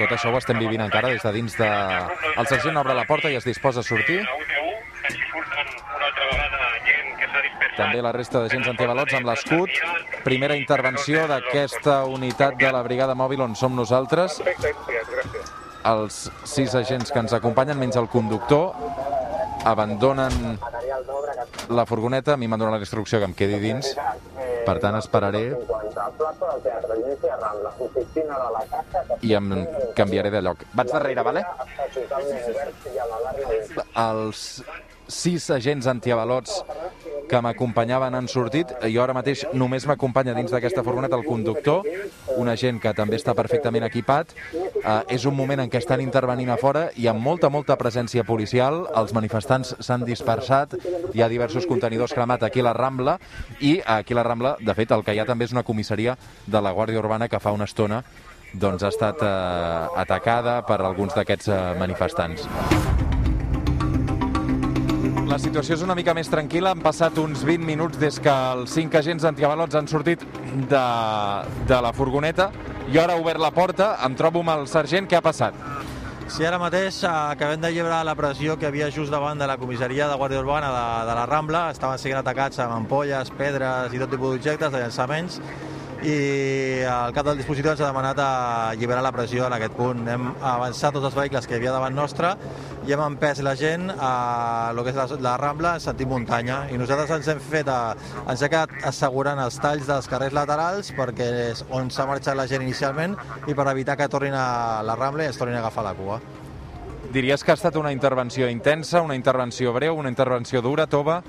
Tot 0.00 0.16
això 0.16 0.32
ho 0.32 0.38
estem 0.40 0.58
vivint 0.58 0.82
encara 0.82 1.12
des 1.12 1.22
de 1.22 1.32
dins 1.36 1.54
de... 1.60 1.68
El 2.32 2.48
sergent 2.50 2.80
obre 2.80 2.96
la 2.98 3.04
porta 3.06 3.30
i 3.30 3.38
es 3.38 3.46
disposa 3.46 3.84
a 3.84 3.86
sortir. 3.86 4.18
També 7.76 8.02
la 8.02 8.10
resta 8.16 8.42
d'agents 8.42 8.72
antivalots 8.74 9.14
amb 9.14 9.30
l'escut. 9.30 9.78
Primera 10.26 10.58
intervenció 10.58 11.28
d'aquesta 11.30 12.02
unitat 12.10 12.58
de 12.58 12.74
la 12.74 12.82
brigada 12.82 13.14
mòbil 13.14 13.46
on 13.46 13.54
som 13.54 13.78
nosaltres. 13.78 14.40
Els 15.86 16.18
sis 16.50 16.74
agents 16.74 17.14
que 17.14 17.22
ens 17.22 17.38
acompanyen, 17.38 17.78
menys 17.78 18.00
el 18.02 18.10
conductor, 18.10 18.72
abandonen 19.64 20.58
la 21.68 21.86
furgoneta. 21.86 22.34
A 22.34 22.36
mi 22.40 22.48
m'han 22.48 22.60
donat 22.60 22.78
la 22.78 22.84
instrucció 22.84 23.20
que 23.20 23.28
em 23.30 23.34
quedi 23.34 23.58
dins. 23.62 23.94
Per 24.66 24.76
tant, 24.82 24.96
esperaré 24.98 25.44
i 29.22 29.34
em 29.38 29.50
canviaré 29.98 30.30
de 30.34 30.42
lloc. 30.42 30.64
Vaig 30.78 30.92
darrere, 30.92 31.26
vale? 31.26 31.44
Els 34.06 34.46
sis 35.12 35.50
agents 35.50 35.88
antiavalots 35.90 36.62
que 37.32 37.40
m'acompanyaven 37.40 38.12
han 38.14 38.28
sortit. 38.28 38.74
Jo 38.92 39.06
ara 39.06 39.14
mateix 39.16 39.46
només 39.56 39.86
m'acompanya 39.88 40.34
dins 40.36 40.52
d'aquesta 40.52 40.84
furgoneta 40.84 41.16
el 41.16 41.24
conductor, 41.24 41.86
un 42.36 42.50
agent 42.52 42.80
que 42.82 42.92
també 42.92 43.16
està 43.16 43.32
perfectament 43.38 43.86
equipat. 43.88 44.34
Uh, 44.82 45.00
és 45.14 45.24
un 45.24 45.36
moment 45.38 45.62
en 45.62 45.70
què 45.72 45.80
estan 45.80 46.02
intervenint 46.04 46.50
a 46.52 46.58
fora, 46.60 46.88
hi 46.98 47.06
ha 47.08 47.14
molta, 47.16 47.48
molta 47.48 47.78
presència 47.80 48.26
policial, 48.28 48.82
els 48.98 49.14
manifestants 49.16 49.76
s'han 49.80 50.04
dispersat, 50.04 50.74
hi 51.14 51.22
ha 51.22 51.30
diversos 51.32 51.68
contenidors 51.70 52.12
cremat 52.12 52.44
aquí 52.44 52.60
a 52.60 52.68
la 52.68 52.76
Rambla, 52.76 53.16
i 53.60 53.78
aquí 53.80 54.12
a 54.12 54.20
la 54.20 54.26
Rambla, 54.28 54.56
de 54.60 54.74
fet, 54.76 54.92
el 54.92 55.06
que 55.06 55.14
hi 55.14 55.22
ha 55.22 55.28
també 55.28 55.48
és 55.48 55.56
una 55.56 55.64
comissaria 55.64 56.18
de 56.46 56.60
la 56.60 56.74
Guàrdia 56.74 57.00
Urbana 57.00 57.30
que 57.32 57.40
fa 57.40 57.54
una 57.56 57.70
estona 57.70 58.02
doncs, 58.52 58.82
ha 58.82 58.90
estat 58.92 59.22
eh, 59.24 60.02
atacada 60.02 60.60
per 60.68 60.82
alguns 60.82 61.16
d'aquests 61.16 61.48
eh, 61.48 61.62
manifestants. 61.80 62.91
La 65.32 65.38
situació 65.40 65.78
és 65.78 65.80
una 65.80 65.94
mica 65.96 66.12
més 66.12 66.28
tranquil·la. 66.28 66.74
Han 66.74 66.82
passat 66.84 67.16
uns 67.16 67.40
20 67.48 67.64
minuts 67.64 67.96
des 67.96 68.18
que 68.20 68.32
els 68.52 68.74
cinc 68.76 68.92
agents 68.98 69.24
antiavalots 69.24 69.78
han 69.78 69.86
sortit 69.88 70.26
de, 70.68 70.82
de 71.70 71.78
la 71.86 71.92
furgoneta. 71.96 72.50
Jo 72.92 73.00
ara 73.00 73.16
he 73.16 73.22
obert 73.22 73.40
la 73.40 73.48
porta, 73.56 73.94
em 74.04 74.12
trobo 74.18 74.42
amb 74.44 74.52
el 74.58 74.66
sergent. 74.68 75.08
Què 75.08 75.16
ha 75.16 75.22
passat? 75.24 75.56
Sí, 76.28 76.44
ara 76.44 76.58
mateix 76.60 77.00
eh, 77.00 77.08
acabem 77.08 77.64
de 77.64 77.72
llibrar 77.72 78.02
la 78.04 78.12
pressió 78.18 78.58
que 78.60 78.68
havia 78.68 78.90
just 78.92 79.08
davant 79.14 79.40
de 79.40 79.48
la 79.48 79.56
comissaria 79.56 80.10
de 80.10 80.20
Guàrdia 80.20 80.44
Urbana 80.44 80.68
de, 80.74 80.84
de 81.08 81.16
la 81.22 81.24
Rambla. 81.32 81.64
Estaven 81.72 82.04
sent 82.04 82.20
atacats 82.20 82.60
amb 82.60 82.82
ampolles, 82.82 83.32
pedres 83.40 83.96
i 83.96 84.04
tot 84.04 84.12
tipus 84.12 84.36
d'objectes, 84.36 84.68
de 84.68 84.84
llançaments, 84.84 85.40
i 86.02 86.14
el 86.82 87.16
cap 87.16 87.24
del 87.24 87.40
dispositiu 87.40 87.72
ens 87.72 87.80
ha 87.80 87.88
demanat 87.88 88.20
alliberar 88.20 89.00
la 89.06 89.16
pressió 89.16 89.48
en 89.48 89.56
aquest 89.56 89.80
punt. 89.80 90.04
Hem 90.12 90.28
avançat 90.36 90.92
tots 90.92 91.08
els 91.08 91.16
vehicles 91.16 91.48
que 91.48 91.56
hi 91.56 91.62
havia 91.62 91.72
davant 91.78 91.96
nostre 91.96 92.36
i 92.82 92.90
hem 92.90 93.00
empès 93.04 93.38
la 93.46 93.54
gent 93.54 93.90
a 93.94 94.72
lo 94.74 94.82
que 94.82 94.90
és 94.90 94.96
la, 94.98 95.06
la 95.22 95.36
Rambla 95.38 95.76
en 95.78 95.82
sentit 95.84 96.08
muntanya 96.10 96.64
i 96.74 96.78
nosaltres 96.80 97.12
ens 97.14 97.28
hem 97.30 97.42
fet 97.42 97.68
a, 97.70 97.94
ens 98.26 98.42
hem 98.42 98.50
quedat 98.50 98.88
assegurant 98.90 99.38
els 99.38 99.58
talls 99.62 99.86
dels 99.86 100.08
carrers 100.10 100.34
laterals 100.34 100.90
perquè 100.96 101.28
és 101.52 101.62
on 101.70 101.92
s'ha 101.94 102.08
marxat 102.10 102.38
la 102.38 102.48
gent 102.50 102.64
inicialment 102.66 103.14
i 103.46 103.54
per 103.54 103.68
evitar 103.70 103.96
que 104.00 104.08
tornin 104.10 104.34
a 104.34 104.82
la 104.86 104.96
Rambla 104.98 105.28
i 105.28 105.30
es 105.30 105.38
tornin 105.38 105.60
a 105.60 105.62
agafar 105.62 105.86
la 105.86 105.94
cua. 105.94 106.18
Diries 107.12 107.44
que 107.44 107.52
ha 107.52 107.58
estat 107.58 107.76
una 107.76 107.92
intervenció 107.92 108.48
intensa, 108.48 109.02
una 109.02 109.14
intervenció 109.14 109.72
breu, 109.76 109.94
una 110.00 110.10
intervenció 110.10 110.62
dura, 110.62 110.86
tova? 110.86 111.20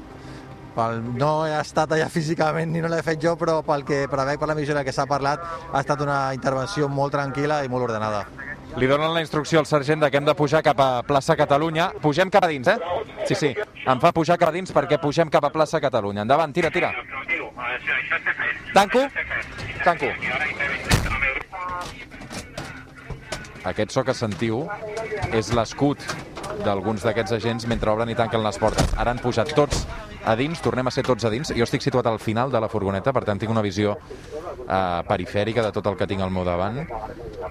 Pel, 0.74 1.04
no 1.20 1.44
he 1.46 1.54
estat 1.60 1.92
allà 1.94 2.08
físicament 2.10 2.72
ni 2.74 2.82
no 2.82 2.90
l'he 2.90 3.04
fet 3.06 3.22
jo, 3.22 3.36
però 3.38 3.60
pel 3.68 3.86
que 3.86 4.08
prevec 4.10 4.42
per 4.42 4.50
la 4.50 4.58
missió 4.58 4.80
que 4.82 4.96
s'ha 4.96 5.06
parlat 5.06 5.44
ha 5.44 5.84
estat 5.84 6.02
una 6.02 6.34
intervenció 6.34 6.90
molt 6.90 7.14
tranquil·la 7.14 7.62
i 7.66 7.70
molt 7.70 7.92
ordenada. 7.92 8.26
Li 8.78 8.88
donen 8.90 9.14
la 9.14 9.22
instrucció 9.22 9.60
al 9.60 9.68
sergent 9.70 10.02
de 10.02 10.10
que 10.10 10.18
hem 10.18 10.26
de 10.26 10.34
pujar 10.36 10.64
cap 10.66 10.80
a 10.82 11.04
plaça 11.06 11.36
Catalunya. 11.38 11.92
Pugem 12.02 12.32
cap 12.34 12.48
a 12.48 12.50
dins, 12.50 12.68
eh? 12.68 12.78
Sí, 13.30 13.36
sí. 13.36 13.52
Em 13.86 14.00
fa 14.02 14.12
pujar 14.16 14.38
cap 14.42 14.50
a 14.50 14.56
dins 14.56 14.74
perquè 14.74 14.98
pugem 15.02 15.30
cap 15.30 15.46
a 15.46 15.52
plaça 15.54 15.82
Catalunya. 15.82 16.24
Endavant, 16.26 16.54
tira, 16.54 16.72
tira. 16.74 16.92
Tanco? 18.74 19.06
Tanco. 19.84 20.10
Aquest 23.64 23.94
so 23.94 24.04
que 24.04 24.16
sentiu 24.18 24.66
és 25.32 25.54
l'escut 25.56 26.02
d'alguns 26.66 27.06
d'aquests 27.06 27.38
agents 27.38 27.68
mentre 27.70 27.94
obren 27.94 28.10
i 28.10 28.18
tanquen 28.18 28.44
les 28.44 28.58
portes. 28.60 28.90
Ara 28.98 29.14
han 29.14 29.22
pujat 29.22 29.54
tots 29.56 29.86
a 30.26 30.36
dins, 30.40 30.62
tornem 30.64 30.88
a 30.88 30.92
ser 30.94 31.04
tots 31.06 31.26
a 31.26 31.32
dins. 31.34 31.52
Jo 31.56 31.66
estic 31.66 31.84
situat 31.84 32.08
al 32.08 32.20
final 32.20 32.52
de 32.52 32.62
la 32.64 32.70
furgoneta, 32.72 33.14
per 33.14 33.24
tant 33.28 33.40
tinc 33.40 33.52
una 33.52 33.64
visió 33.66 33.96
eh, 33.98 35.02
perifèrica 35.08 35.66
de 35.66 35.72
tot 35.76 35.88
el 35.92 35.98
que 36.00 36.08
tinc 36.08 36.24
al 36.24 36.32
meu 36.32 36.46
davant. 36.48 36.84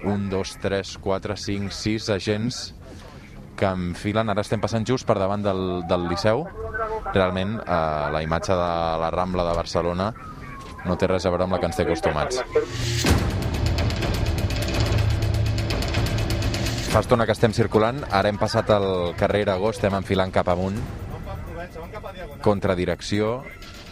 Un, 0.08 0.28
dos, 0.32 0.56
tres, 0.62 0.96
quatre, 1.02 1.36
cinc, 1.36 1.72
sis 1.72 2.08
agents 2.12 2.72
que 3.56 3.68
enfilen, 3.68 4.32
ara 4.32 4.42
estem 4.42 4.60
passant 4.60 4.86
just 4.88 5.06
per 5.06 5.18
davant 5.20 5.44
del, 5.44 5.82
del 5.88 6.08
Liceu. 6.10 6.46
Realment, 7.12 7.58
eh, 7.60 8.06
la 8.14 8.22
imatge 8.24 8.56
de 8.56 8.70
la 9.04 9.10
Rambla 9.12 9.44
de 9.50 9.56
Barcelona 9.58 10.12
no 10.86 10.96
té 10.98 11.06
res 11.06 11.26
a 11.26 11.30
veure 11.30 11.46
amb 11.46 11.54
la 11.54 11.60
que 11.60 11.68
ens 11.68 11.78
té 11.78 11.84
acostumats. 11.86 12.40
Fa 16.92 17.00
estona 17.00 17.24
que 17.24 17.32
estem 17.32 17.54
circulant, 17.56 18.02
ara 18.12 18.28
hem 18.28 18.36
passat 18.36 18.68
el 18.74 19.14
carrer 19.16 19.46
Aragó, 19.46 19.70
estem 19.72 19.94
enfilant 19.96 20.32
cap 20.34 20.50
amunt, 20.52 20.76
contradirecció. 22.40 23.42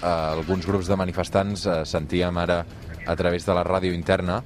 Eh, 0.00 0.06
alguns 0.06 0.66
grups 0.66 0.88
de 0.88 0.96
manifestants 0.96 1.66
eh, 1.66 1.80
sentíem 1.84 2.38
ara 2.38 2.64
a 3.06 3.16
través 3.16 3.46
de 3.46 3.54
la 3.56 3.64
ràdio 3.64 3.94
interna 3.96 4.42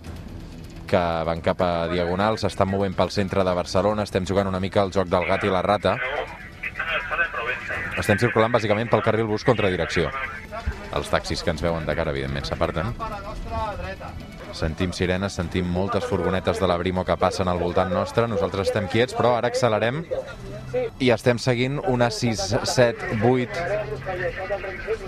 que 0.86 1.00
van 1.26 1.40
cap 1.40 1.60
a 1.64 1.88
Diagonal, 1.88 2.38
s'estan 2.38 2.68
movent 2.68 2.94
pel 2.94 3.10
centre 3.10 3.44
de 3.46 3.54
Barcelona, 3.56 4.04
estem 4.04 4.26
jugant 4.28 4.50
una 4.50 4.60
mica 4.60 4.82
al 4.82 4.92
joc 4.92 5.08
del 5.08 5.26
gat 5.26 5.44
i 5.44 5.52
la 5.52 5.62
rata. 5.64 5.96
Estem 7.98 8.18
circulant 8.20 8.52
bàsicament 8.52 8.90
pel 8.92 9.02
carril 9.06 9.30
bus 9.30 9.46
contra 9.46 9.70
direcció. 9.72 10.10
Els 10.94 11.10
taxis 11.10 11.42
que 11.42 11.50
ens 11.54 11.62
veuen 11.64 11.86
de 11.86 11.96
cara, 11.96 12.12
evidentment, 12.14 12.46
s'aparten. 12.46 12.92
Sentim 14.54 14.92
sirenes, 14.94 15.34
sentim 15.34 15.66
moltes 15.66 16.04
furgonetes 16.06 16.60
de 16.60 16.66
la 16.70 16.76
Brimo 16.78 17.04
que 17.04 17.16
passen 17.18 17.48
al 17.50 17.58
voltant 17.58 17.90
nostre. 17.92 18.28
Nosaltres 18.30 18.68
estem 18.68 18.86
quiets, 18.88 19.14
però 19.18 19.34
ara 19.38 19.50
accelerem 19.50 20.04
i 21.02 21.10
estem 21.14 21.38
seguint 21.42 21.80
unes 21.90 22.14
6, 22.22 22.44
7, 22.70 23.18
8, 23.22 23.64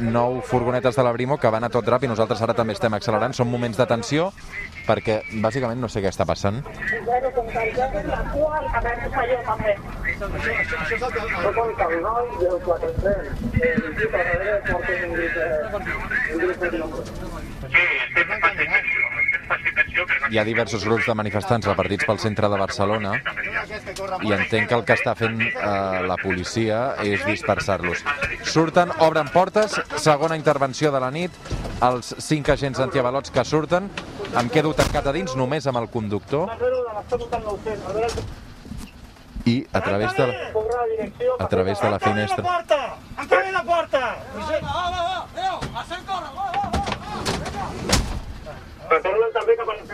9 0.02 0.42
furgonetes 0.46 0.96
de 0.98 1.02
la 1.06 1.12
Brimo 1.14 1.38
que 1.38 1.50
van 1.50 1.64
a 1.64 1.70
tot 1.70 1.86
drap 1.86 2.04
i 2.04 2.10
nosaltres 2.10 2.42
ara 2.42 2.54
també 2.58 2.74
estem 2.76 2.94
accelerant. 2.98 3.34
Són 3.38 3.50
moments 3.50 3.78
de 3.78 3.86
tensió 3.86 4.30
perquè 4.86 5.20
bàsicament 5.42 5.80
no 5.82 5.88
sé 5.90 6.02
què 6.02 6.10
està 6.10 6.26
passant. 6.26 6.62
Bueno, 7.06 7.30
Hi 20.30 20.38
ha 20.38 20.44
diversos 20.44 20.84
grups 20.84 21.06
de 21.08 21.14
manifestants 21.16 21.66
repartits 21.68 22.04
pel 22.08 22.18
centre 22.20 22.48
de 22.52 22.58
Barcelona 22.60 23.14
i 24.26 24.32
entenc 24.36 24.68
que 24.68 24.76
el 24.76 24.84
que 24.88 24.96
està 24.96 25.14
fent 25.16 25.40
eh, 25.40 25.52
la 26.06 26.16
policia 26.20 26.80
és 27.04 27.24
dispersar-los. 27.24 28.02
Surten, 28.44 28.92
obren 29.06 29.30
portes, 29.32 29.78
segona 30.02 30.36
intervenció 30.36 30.92
de 30.92 31.00
la 31.00 31.10
nit, 31.14 31.36
els 31.86 32.12
cinc 32.24 32.50
agents 32.56 32.80
antiavalots 32.84 33.32
que 33.32 33.44
surten, 33.44 33.88
em 34.36 34.50
quedo 34.52 34.74
tancat 34.76 35.08
a 35.08 35.14
dins 35.16 35.36
només 35.38 35.66
amb 35.66 35.80
el 35.80 35.88
conductor. 35.92 36.52
I 39.46 39.60
a 39.72 39.80
través 39.80 40.16
de, 40.18 40.24
a 41.38 41.48
través 41.48 41.80
de 41.80 41.90
la 41.90 42.00
finestra. 42.02 42.56
Encara 43.16 43.52
la 43.54 43.62
porta! 43.64 44.02
Retornen 44.36 44.66
també 44.66 45.04
cap 45.22 45.35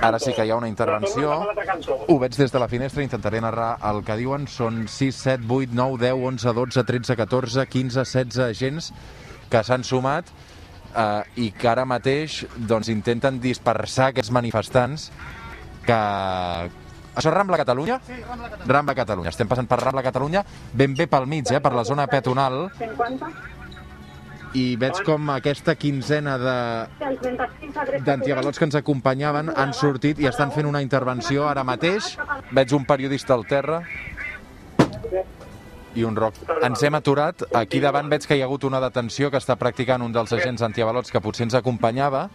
Ara 0.03 0.19
sí 0.19 0.33
que 0.35 0.45
hi 0.47 0.51
ha 0.51 0.57
una 0.57 0.69
intervenció. 0.71 1.33
Ho 2.09 2.19
veig 2.19 2.37
des 2.37 2.53
de 2.53 2.62
la 2.62 2.69
finestra, 2.69 3.05
intentaré 3.05 3.41
narrar 3.41 3.77
el 3.91 4.03
que 4.07 4.17
diuen. 4.19 4.49
Són 4.51 4.87
6, 4.88 5.21
7, 5.29 5.47
8, 5.49 5.77
9, 5.79 6.01
10, 6.03 6.25
11, 6.33 6.55
12, 6.59 6.85
13, 6.88 7.17
14, 7.23 7.67
15, 7.77 8.05
16 8.05 8.43
agents 8.49 8.93
que 9.53 9.62
s'han 9.67 9.85
sumat 9.85 10.31
eh, 10.97 11.45
i 11.45 11.51
que 11.57 11.69
ara 11.69 11.85
mateix 11.88 12.43
doncs, 12.57 12.91
intenten 12.93 13.41
dispersar 13.43 14.12
aquests 14.12 14.33
manifestants 14.35 15.11
que... 15.87 15.99
Això 17.12 17.29
és 17.29 17.35
Rambla 17.35 17.59
Catalunya? 17.61 17.99
Sí, 18.07 18.15
Rambla 18.25 18.49
Catalunya. 18.49 18.73
Rambla 18.73 18.95
Catalunya. 18.97 19.33
Estem 19.35 19.49
passant 19.51 19.67
per 19.69 19.77
Rambla 19.83 20.05
Catalunya, 20.07 20.41
ben 20.73 20.95
bé 20.97 21.07
pel 21.12 21.27
mig, 21.29 21.51
eh, 21.53 21.61
per 21.61 21.75
la 21.77 21.85
zona 21.85 22.07
peatonal, 22.09 22.71
50, 22.79 23.29
i 24.59 24.65
veig 24.77 25.01
com 25.07 25.31
aquesta 25.33 25.75
quinzena 25.81 26.37
de, 26.41 26.57
el 27.07 27.19
35 27.21 27.81
a 27.81 27.87
30. 27.88 28.05
d'antiavalots 28.07 28.61
que 28.61 28.69
ens 28.69 28.77
acompanyaven 28.79 29.53
han 29.57 29.73
sortit 29.77 30.21
i 30.21 30.29
estan 30.29 30.53
fent 30.53 30.69
una 30.69 30.83
intervenció 30.85 31.49
ara 31.49 31.65
mateix. 31.65 32.15
Veig 32.53 32.75
un 32.77 32.85
periodista 32.88 33.35
al 33.35 33.47
terra 33.49 33.83
i 35.95 36.05
un 36.05 36.17
roc. 36.17 36.37
Ens 36.65 36.83
hem 36.83 36.97
aturat. 36.97 37.45
Aquí 37.57 37.81
davant 37.81 38.09
veig 38.12 38.27
que 38.27 38.37
hi 38.37 38.43
ha 38.43 38.49
hagut 38.49 38.65
una 38.65 38.81
detenció 38.81 39.31
que 39.31 39.41
està 39.41 39.57
practicant 39.61 40.05
un 40.05 40.12
dels 40.12 40.33
agents 40.33 40.65
antiavalots 40.65 41.12
que 41.12 41.21
potser 41.21 41.49
ens 41.49 41.57
acompanyava. 41.59 42.29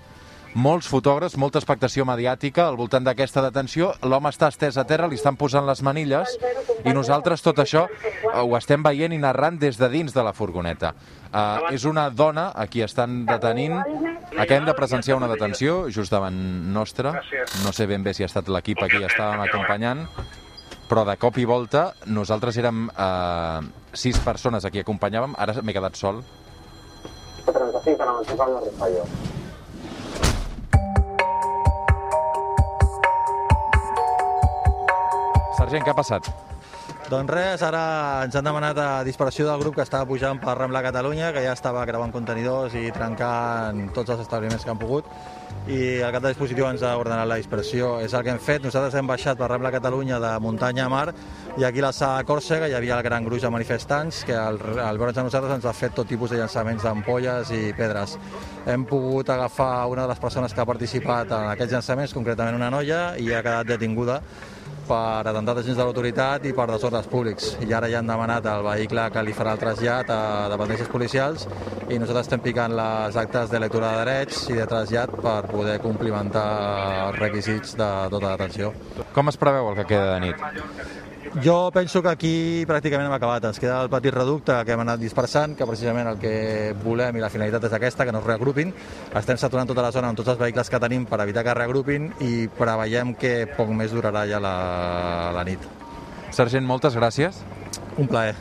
Molts 0.57 0.87
fotògrafs, 0.89 1.35
molta 1.37 1.59
expectació 1.61 2.01
mediàtica 2.09 2.63
al 2.65 2.79
voltant 2.79 3.05
d'aquesta 3.05 3.43
detenció. 3.45 3.91
L'home 4.01 4.31
està 4.33 4.47
estès 4.49 4.79
a 4.81 4.87
terra, 4.89 5.05
li 5.05 5.19
estan 5.19 5.35
posant 5.37 5.67
les 5.67 5.83
manilles 5.85 6.33
i 6.81 6.95
nosaltres 6.97 7.45
tot 7.45 7.61
això 7.61 7.83
eh, 7.85 8.31
ho 8.41 8.55
estem 8.57 8.81
veient 8.81 9.13
i 9.13 9.19
narrant 9.21 9.59
des 9.61 9.77
de 9.77 9.91
dins 9.93 10.15
de 10.15 10.23
la 10.25 10.33
furgoneta. 10.33 10.95
Uh, 11.27 11.69
és 11.75 11.85
una 11.85 12.07
dona 12.09 12.47
a 12.57 12.65
qui 12.65 12.81
estan 12.81 13.19
detenint. 13.29 13.77
Acabem 14.33 14.65
de 14.65 14.73
presenciar 14.73 15.19
una 15.19 15.29
detenció 15.29 15.91
just 15.93 16.09
davant 16.09 16.41
nostra. 16.73 17.13
No 17.61 17.69
sé 17.69 17.85
ben 17.85 18.01
bé 18.01 18.15
si 18.17 18.25
ha 18.25 18.31
estat 18.31 18.49
l'equip 18.49 18.81
a 18.81 18.89
qui 18.89 19.05
estàvem 19.05 19.45
acompanyant, 19.45 20.07
però 20.89 21.05
de 21.05 21.19
cop 21.21 21.37
i 21.37 21.45
volta 21.45 21.91
nosaltres 22.09 22.57
érem 22.57 22.87
eh, 22.89 23.61
sis 23.93 24.17
persones 24.25 24.65
a 24.65 24.73
qui 24.73 24.81
acompanyàvem, 24.81 25.37
ara 25.37 25.61
m'he 25.61 25.77
quedat 25.77 26.01
sol. 26.01 26.23
35 27.45 27.97
para 27.97 28.09
avanzar 28.17 28.47
no 28.49 28.71
fallo. 28.81 29.36
Sergent, 35.57 35.81
què 35.81 35.89
ha 35.89 35.97
passat? 35.97 36.27
Doncs 37.07 37.31
res, 37.31 37.61
ara 37.63 37.81
ens 38.25 38.35
han 38.35 38.45
demanat 38.45 38.77
a 38.83 38.87
dispersió 39.07 39.45
del 39.47 39.61
grup 39.63 39.77
que 39.77 39.83
estava 39.85 40.05
pujant 40.05 40.41
per 40.41 40.57
Rambla 40.59 40.83
Catalunya, 40.83 41.31
que 41.33 41.41
ja 41.45 41.53
estava 41.55 41.85
creuant 41.87 42.11
contenidors 42.11 42.75
i 42.75 42.91
trencant 42.91 43.87
tots 43.95 44.11
els 44.13 44.21
establiments 44.25 44.65
que 44.67 44.73
han 44.73 44.81
pogut, 44.81 45.07
i 45.71 45.79
el 46.03 46.11
cap 46.13 46.25
de 46.25 46.33
dispositiu 46.33 46.67
ens 46.67 46.83
ha 46.83 46.91
ordenat 46.99 47.29
la 47.31 47.39
dispersió. 47.39 47.95
És 48.03 48.13
el 48.13 48.25
que 48.27 48.33
hem 48.35 48.41
fet. 48.43 48.65
Nosaltres 48.67 48.99
hem 48.99 49.07
baixat 49.07 49.39
per 49.39 49.47
Rambla 49.49 49.71
Catalunya 49.73 50.19
de 50.21 50.33
muntanya 50.43 50.85
a 50.85 50.91
mar 50.91 51.05
i 51.57 51.65
aquí 51.65 51.81
a 51.81 51.87
la 51.87 51.93
sala 51.95 52.27
Còrsega 52.27 52.67
hi 52.69 52.75
havia 52.77 52.99
el 52.99 53.07
gran 53.07 53.25
gruix 53.25 53.41
de 53.41 53.51
manifestants 53.55 54.21
que 54.27 54.35
al, 54.35 54.59
al 54.83 54.99
veure'ns 54.99 55.17
a 55.17 55.25
nosaltres 55.25 55.55
ens 55.57 55.65
ha 55.65 55.73
fet 55.73 55.95
tot 55.95 56.11
tipus 56.11 56.35
de 56.35 56.41
llançaments 56.43 56.83
d'ampolles 56.83 57.55
i 57.55 57.71
pedres. 57.79 58.19
Hem 58.67 58.85
pogut 58.85 59.31
agafar 59.33 59.87
una 59.87 60.03
de 60.05 60.11
les 60.13 60.21
persones 60.21 60.53
que 60.53 60.61
ha 60.61 60.69
participat 60.69 61.31
en 61.31 61.49
aquests 61.55 61.79
llançaments, 61.79 62.13
concretament 62.13 62.59
una 62.59 62.69
noia, 62.69 63.01
i 63.17 63.31
ha 63.31 63.41
quedat 63.41 63.73
detinguda 63.73 64.21
per 64.87 65.27
atemptat 65.27 65.61
agents 65.61 65.77
de 65.77 65.83
l'autoritat 65.83 66.45
i 66.47 66.53
per 66.55 66.67
desordres 66.71 67.09
públics. 67.11 67.49
I 67.65 67.73
ara 67.75 67.89
ja 67.91 67.99
han 68.01 68.09
demanat 68.09 68.47
al 68.47 68.63
vehicle 68.65 69.07
que 69.13 69.23
li 69.27 69.35
farà 69.37 69.55
el 69.55 69.63
trasllat 69.63 70.11
a 70.13 70.21
dependències 70.53 70.91
policials 70.93 71.47
i 71.87 71.99
nosaltres 71.99 72.27
estem 72.27 72.43
picant 72.43 72.75
les 72.75 73.19
actes 73.19 73.51
de 73.51 73.61
lectura 73.63 73.93
de 73.97 74.05
drets 74.05 74.47
i 74.51 74.59
de 74.59 74.69
trasllat 74.69 75.13
per 75.23 75.41
poder 75.51 75.77
complimentar 75.83 76.47
els 77.09 77.19
requisits 77.19 77.75
de 77.79 77.91
tota 78.13 78.25
la 78.25 78.37
detenció. 78.37 78.73
Com 79.15 79.33
es 79.33 79.39
preveu 79.39 79.71
el 79.71 79.81
que 79.81 79.91
queda 79.93 80.15
de 80.15 80.25
nit? 80.27 81.06
Jo 81.43 81.69
penso 81.69 82.01
que 82.01 82.09
aquí 82.09 82.65
pràcticament 82.65 83.05
hem 83.05 83.13
acabat. 83.13 83.43
Ens 83.45 83.59
queda 83.61 83.83
el 83.83 83.91
petit 83.93 84.15
reducte 84.15 84.55
que 84.65 84.73
hem 84.73 84.81
anat 84.81 84.97
dispersant, 84.97 85.53
que 85.53 85.67
precisament 85.69 86.07
el 86.09 86.17
que 86.17 86.73
volem 86.81 87.19
i 87.19 87.21
la 87.21 87.29
finalitat 87.29 87.67
és 87.67 87.73
aquesta, 87.77 88.07
que 88.07 88.13
no 88.15 88.23
es 88.23 88.25
reagrupin. 88.25 88.71
Estem 89.13 89.37
saturant 89.37 89.69
tota 89.69 89.83
la 89.85 89.91
zona 89.93 90.09
amb 90.09 90.17
tots 90.17 90.31
els 90.33 90.39
vehicles 90.39 90.71
que 90.73 90.79
tenim 90.81 91.05
per 91.05 91.19
evitar 91.21 91.43
que 91.45 91.51
es 91.53 91.57
reagrupin 91.59 92.07
i 92.25 92.47
preveiem 92.57 93.13
que 93.21 93.33
poc 93.53 93.69
més 93.69 93.93
durarà 93.93 94.23
ja 94.25 94.39
la, 94.41 94.53
la 95.35 95.43
nit. 95.45 95.61
Sergent, 96.33 96.65
moltes 96.65 96.97
gràcies. 96.97 97.43
Un 98.01 98.09
plaer. 98.09 98.33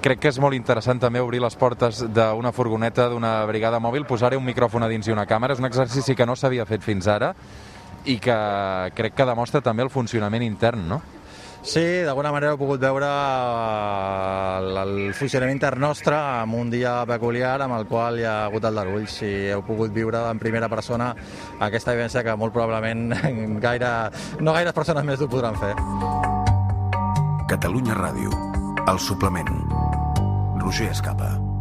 Crec 0.00 0.22
que 0.22 0.32
és 0.32 0.40
molt 0.40 0.56
interessant 0.56 1.02
també 1.02 1.20
obrir 1.20 1.42
les 1.44 1.56
portes 1.60 2.06
d'una 2.08 2.52
furgoneta 2.56 3.10
d'una 3.12 3.34
brigada 3.50 3.82
mòbil, 3.84 4.08
posar-hi 4.08 4.40
un 4.40 4.48
micròfon 4.48 4.84
a 4.84 4.88
dins 4.88 5.08
i 5.08 5.12
una 5.12 5.26
càmera. 5.28 5.52
És 5.52 5.60
un 5.60 5.68
exercici 5.68 6.16
que 6.16 6.24
no 6.24 6.36
s'havia 6.40 6.64
fet 6.64 6.80
fins 6.84 7.04
ara 7.04 7.34
i 8.08 8.16
que 8.16 8.38
crec 8.96 9.12
que 9.16 9.28
demostra 9.28 9.60
també 9.60 9.84
el 9.84 9.92
funcionament 9.92 10.44
intern, 10.44 10.88
no? 10.88 11.02
Sí, 11.64 11.80
d'alguna 12.04 12.28
manera 12.28 12.52
heu 12.52 12.58
pogut 12.60 12.82
veure 12.82 13.08
el, 13.08 14.66
el 14.82 15.14
funcionament 15.16 15.62
nostre 15.80 16.18
en 16.42 16.52
un 16.52 16.68
dia 16.68 17.06
peculiar 17.08 17.56
amb 17.64 17.78
el 17.78 17.86
qual 17.88 18.20
hi 18.20 18.26
ha 18.28 18.44
hagut 18.44 18.66
el 18.68 18.76
d'Arulls 18.76 19.16
i 19.24 19.32
heu 19.54 19.64
pogut 19.64 19.90
viure 19.90 20.20
en 20.28 20.38
primera 20.38 20.68
persona 20.68 21.14
aquesta 21.64 21.96
vivència 21.96 22.22
que 22.22 22.36
molt 22.36 22.52
probablement 22.52 23.16
gaire, 23.64 24.10
no 24.40 24.52
gaires 24.52 24.76
persones 24.76 25.08
més 25.08 25.24
ho 25.24 25.28
podran 25.28 25.56
fer. 25.56 25.72
Catalunya 27.48 27.96
Ràdio, 27.96 28.28
el 28.84 29.00
suplement. 29.00 29.56
Roger 30.60 30.92
Escapa. 30.92 31.53